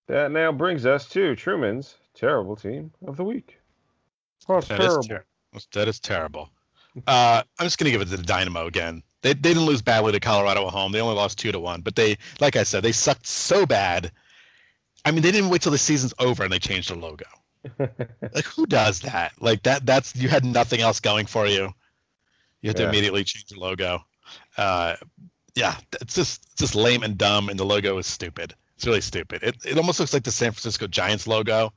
that 0.06 0.30
now 0.30 0.52
brings 0.52 0.86
us 0.86 1.08
to 1.10 1.34
Truman's 1.36 1.96
terrible 2.14 2.56
team 2.56 2.92
of 3.06 3.16
the 3.16 3.24
week. 3.24 3.58
Oh, 4.48 4.58
it's 4.58 4.68
That 4.68 4.80
is 4.80 4.86
terrible. 4.86 5.02
ter- 5.08 5.24
that 5.72 5.88
is 5.88 6.00
terrible. 6.00 6.50
Uh, 7.06 7.42
I'm 7.58 7.66
just 7.66 7.78
gonna 7.78 7.90
give 7.90 8.00
it 8.00 8.08
to 8.08 8.16
the 8.16 8.22
Dynamo 8.22 8.66
again. 8.66 9.02
They 9.22 9.32
they 9.34 9.50
didn't 9.50 9.66
lose 9.66 9.82
badly 9.82 10.12
to 10.12 10.20
Colorado 10.20 10.66
at 10.66 10.72
home. 10.72 10.92
They 10.92 11.00
only 11.00 11.16
lost 11.16 11.38
two 11.38 11.52
to 11.52 11.58
one, 11.60 11.80
but 11.82 11.94
they, 11.96 12.16
like 12.40 12.56
I 12.56 12.62
said, 12.62 12.82
they 12.82 12.92
sucked 12.92 13.26
so 13.26 13.66
bad. 13.66 14.12
I 15.04 15.10
mean, 15.10 15.22
they 15.22 15.30
didn't 15.30 15.50
wait 15.50 15.62
till 15.62 15.72
the 15.72 15.78
season's 15.78 16.14
over 16.18 16.42
and 16.44 16.52
they 16.52 16.58
changed 16.58 16.90
their 16.90 16.96
logo. 16.96 17.26
Like, 18.32 18.44
who 18.44 18.66
does 18.66 19.00
that? 19.00 19.32
Like 19.40 19.64
that. 19.64 19.84
That's 19.84 20.14
you 20.14 20.28
had 20.28 20.44
nothing 20.44 20.80
else 20.80 21.00
going 21.00 21.26
for 21.26 21.46
you. 21.46 21.72
You 22.60 22.70
had 22.70 22.76
to 22.76 22.88
immediately 22.88 23.24
change 23.24 23.46
the 23.46 23.58
logo. 23.58 24.04
Uh, 24.56 24.96
yeah, 25.54 25.76
it's 26.00 26.14
just 26.14 26.44
it's 26.52 26.60
just 26.60 26.74
lame 26.76 27.02
and 27.02 27.18
dumb, 27.18 27.48
and 27.48 27.58
the 27.58 27.64
logo 27.64 27.98
is 27.98 28.06
stupid. 28.06 28.54
It's 28.76 28.86
really 28.86 29.00
stupid. 29.00 29.42
It 29.42 29.56
it 29.64 29.78
almost 29.78 30.00
looks 30.00 30.12
like 30.12 30.24
the 30.24 30.30
San 30.30 30.52
Francisco 30.52 30.86
Giants 30.86 31.26
logo. 31.26 31.72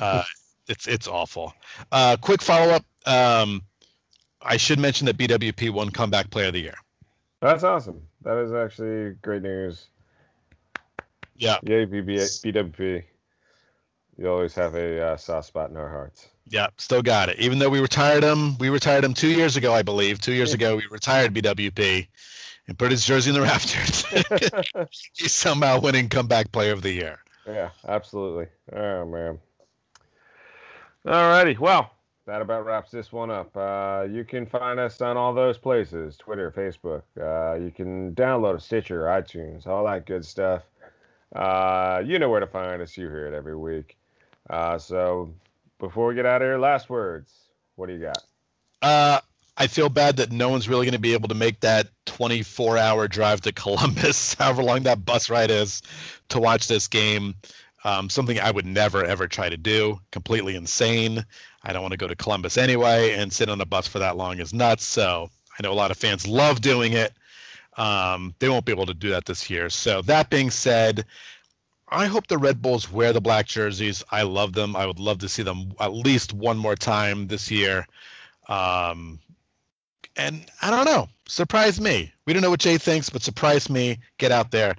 Uh, 0.00 0.22
it's 0.68 0.86
it's 0.86 1.08
awful. 1.08 1.52
Uh, 1.90 2.16
quick 2.20 2.40
follow 2.40 2.72
up. 2.72 2.84
Um, 3.06 3.62
I 4.40 4.56
should 4.56 4.78
mention 4.78 5.06
that 5.06 5.16
BWP 5.18 5.70
won 5.70 5.90
Comeback 5.90 6.30
Player 6.30 6.46
of 6.46 6.52
the 6.52 6.60
Year. 6.60 6.76
That's 7.40 7.64
awesome. 7.64 8.02
That 8.22 8.36
is 8.38 8.52
actually 8.52 9.16
great 9.22 9.42
news. 9.42 9.86
Yeah, 11.36 11.56
Yay, 11.62 11.86
BWP. 11.86 13.02
You 14.18 14.28
always 14.28 14.54
have 14.54 14.74
a 14.74 15.02
uh, 15.02 15.16
soft 15.16 15.48
spot 15.48 15.70
in 15.70 15.76
our 15.78 15.88
hearts. 15.88 16.28
yeah, 16.48 16.66
still 16.76 17.00
got 17.02 17.30
it. 17.30 17.38
Even 17.38 17.58
though 17.58 17.70
we 17.70 17.80
retired 17.80 18.22
him, 18.22 18.58
we 18.58 18.68
retired 18.68 19.02
him 19.02 19.14
two 19.14 19.30
years 19.30 19.56
ago, 19.56 19.72
I 19.72 19.82
believe. 19.82 20.20
Two 20.20 20.32
years 20.34 20.52
ago, 20.52 20.76
we 20.76 20.84
retired 20.90 21.32
BWP 21.34 22.06
and 22.70 22.78
put 22.78 22.92
his 22.92 23.04
jersey 23.04 23.30
in 23.30 23.34
the 23.34 23.42
rafters. 23.42 24.04
He's 25.12 25.32
somehow 25.32 25.80
winning 25.80 26.08
Comeback 26.08 26.52
Player 26.52 26.72
of 26.72 26.82
the 26.82 26.92
Year. 26.92 27.18
Yeah, 27.44 27.70
absolutely. 27.86 28.46
Oh 28.72 29.04
man. 29.04 29.40
Alrighty, 31.04 31.58
well, 31.58 31.90
that 32.26 32.40
about 32.40 32.64
wraps 32.64 32.92
this 32.92 33.10
one 33.10 33.28
up. 33.28 33.56
Uh, 33.56 34.06
you 34.08 34.22
can 34.22 34.46
find 34.46 34.78
us 34.78 35.00
on 35.00 35.16
all 35.16 35.34
those 35.34 35.58
places: 35.58 36.16
Twitter, 36.16 36.52
Facebook. 36.52 37.02
Uh, 37.20 37.58
you 37.58 37.72
can 37.72 38.14
download 38.14 38.54
a 38.54 38.60
Stitcher, 38.60 39.02
iTunes, 39.02 39.66
all 39.66 39.84
that 39.86 40.06
good 40.06 40.24
stuff. 40.24 40.62
Uh, 41.34 42.02
you 42.04 42.20
know 42.20 42.28
where 42.28 42.40
to 42.40 42.46
find 42.46 42.80
us. 42.80 42.96
You 42.96 43.08
hear 43.08 43.26
it 43.26 43.34
every 43.34 43.56
week. 43.56 43.96
Uh, 44.48 44.78
so, 44.78 45.34
before 45.80 46.06
we 46.06 46.14
get 46.14 46.26
out 46.26 46.40
of 46.40 46.46
here, 46.46 46.58
last 46.58 46.88
words. 46.88 47.32
What 47.74 47.88
do 47.88 47.94
you 47.94 48.12
got? 48.82 49.22
I 49.60 49.66
feel 49.66 49.90
bad 49.90 50.16
that 50.16 50.32
no 50.32 50.48
one's 50.48 50.70
really 50.70 50.86
going 50.86 50.94
to 50.94 50.98
be 50.98 51.12
able 51.12 51.28
to 51.28 51.34
make 51.34 51.60
that 51.60 51.88
24 52.06 52.78
hour 52.78 53.06
drive 53.06 53.42
to 53.42 53.52
Columbus, 53.52 54.32
however 54.32 54.62
long 54.62 54.84
that 54.84 55.04
bus 55.04 55.28
ride 55.28 55.50
is, 55.50 55.82
to 56.30 56.40
watch 56.40 56.66
this 56.66 56.88
game. 56.88 57.34
Um, 57.84 58.08
something 58.08 58.40
I 58.40 58.50
would 58.50 58.64
never, 58.64 59.04
ever 59.04 59.28
try 59.28 59.50
to 59.50 59.58
do. 59.58 60.00
Completely 60.12 60.56
insane. 60.56 61.26
I 61.62 61.74
don't 61.74 61.82
want 61.82 61.92
to 61.92 61.98
go 61.98 62.08
to 62.08 62.16
Columbus 62.16 62.56
anyway, 62.56 63.12
and 63.12 63.30
sit 63.30 63.50
on 63.50 63.60
a 63.60 63.66
bus 63.66 63.86
for 63.86 63.98
that 63.98 64.16
long 64.16 64.38
is 64.38 64.54
nuts. 64.54 64.86
So 64.86 65.28
I 65.58 65.62
know 65.62 65.72
a 65.72 65.74
lot 65.74 65.90
of 65.90 65.98
fans 65.98 66.26
love 66.26 66.62
doing 66.62 66.94
it. 66.94 67.12
Um, 67.76 68.34
they 68.38 68.48
won't 68.48 68.64
be 68.64 68.72
able 68.72 68.86
to 68.86 68.94
do 68.94 69.10
that 69.10 69.26
this 69.26 69.50
year. 69.50 69.68
So 69.68 70.00
that 70.02 70.30
being 70.30 70.50
said, 70.50 71.04
I 71.86 72.06
hope 72.06 72.28
the 72.28 72.38
Red 72.38 72.62
Bulls 72.62 72.90
wear 72.90 73.12
the 73.12 73.20
black 73.20 73.46
jerseys. 73.46 74.04
I 74.10 74.22
love 74.22 74.54
them. 74.54 74.74
I 74.74 74.86
would 74.86 74.98
love 74.98 75.18
to 75.18 75.28
see 75.28 75.42
them 75.42 75.74
at 75.78 75.92
least 75.92 76.32
one 76.32 76.56
more 76.56 76.76
time 76.76 77.26
this 77.26 77.50
year. 77.50 77.86
Um, 78.48 79.20
and 80.20 80.44
I 80.60 80.70
don't 80.70 80.84
know. 80.84 81.08
Surprise 81.26 81.80
me. 81.80 82.12
We 82.26 82.32
don't 82.32 82.42
know 82.42 82.50
what 82.50 82.60
Jay 82.60 82.76
thinks, 82.76 83.08
but 83.08 83.22
surprise 83.22 83.70
me. 83.70 83.98
Get 84.18 84.32
out 84.32 84.50
there 84.50 84.76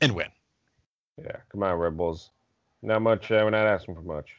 and 0.00 0.14
win. 0.14 0.28
Yeah, 1.22 1.36
come 1.50 1.62
on, 1.64 1.78
Red 1.78 1.96
Bulls. 1.96 2.30
Not 2.80 3.02
much. 3.02 3.30
Uh, 3.30 3.40
we're 3.42 3.50
not 3.50 3.66
asking 3.66 3.96
for 3.96 4.02
much. 4.02 4.36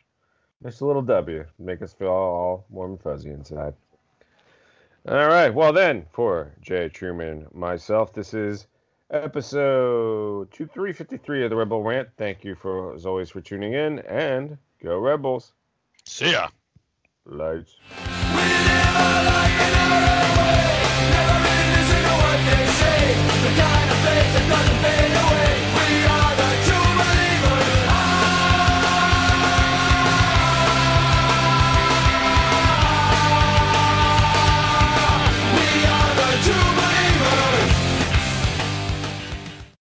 Just 0.64 0.82
a 0.82 0.86
little 0.86 1.02
W. 1.02 1.46
Make 1.60 1.82
us 1.82 1.94
feel 1.94 2.08
all 2.08 2.66
warm 2.70 2.92
and 2.92 3.02
fuzzy 3.02 3.32
inside. 3.32 3.74
All 5.08 5.28
right. 5.28 5.54
Well, 5.54 5.74
then, 5.74 6.06
for 6.14 6.54
Jay 6.62 6.88
Truman, 6.88 7.48
myself, 7.54 8.14
this 8.14 8.34
is 8.34 8.68
episode 9.12 10.50
2353 10.52 11.44
of 11.44 11.50
the 11.50 11.56
Rebel 11.58 11.84
Rant. 11.84 12.08
Thank 12.18 12.46
you 12.46 12.56
for, 12.56 12.96
as 12.96 13.06
always, 13.06 13.30
for 13.30 13.42
tuning 13.42 13.74
in, 13.74 14.00
and 14.00 14.58
go 14.82 14.98
Rebels. 15.00 15.52
See 16.06 16.32
ya. 16.32 16.48
Lights. 17.26 17.76
Never 21.16 21.38
really 21.46 21.70
listen 21.76 22.02
to 22.08 22.14
what 22.24 22.40
they 22.50 22.66
say. 22.80 23.73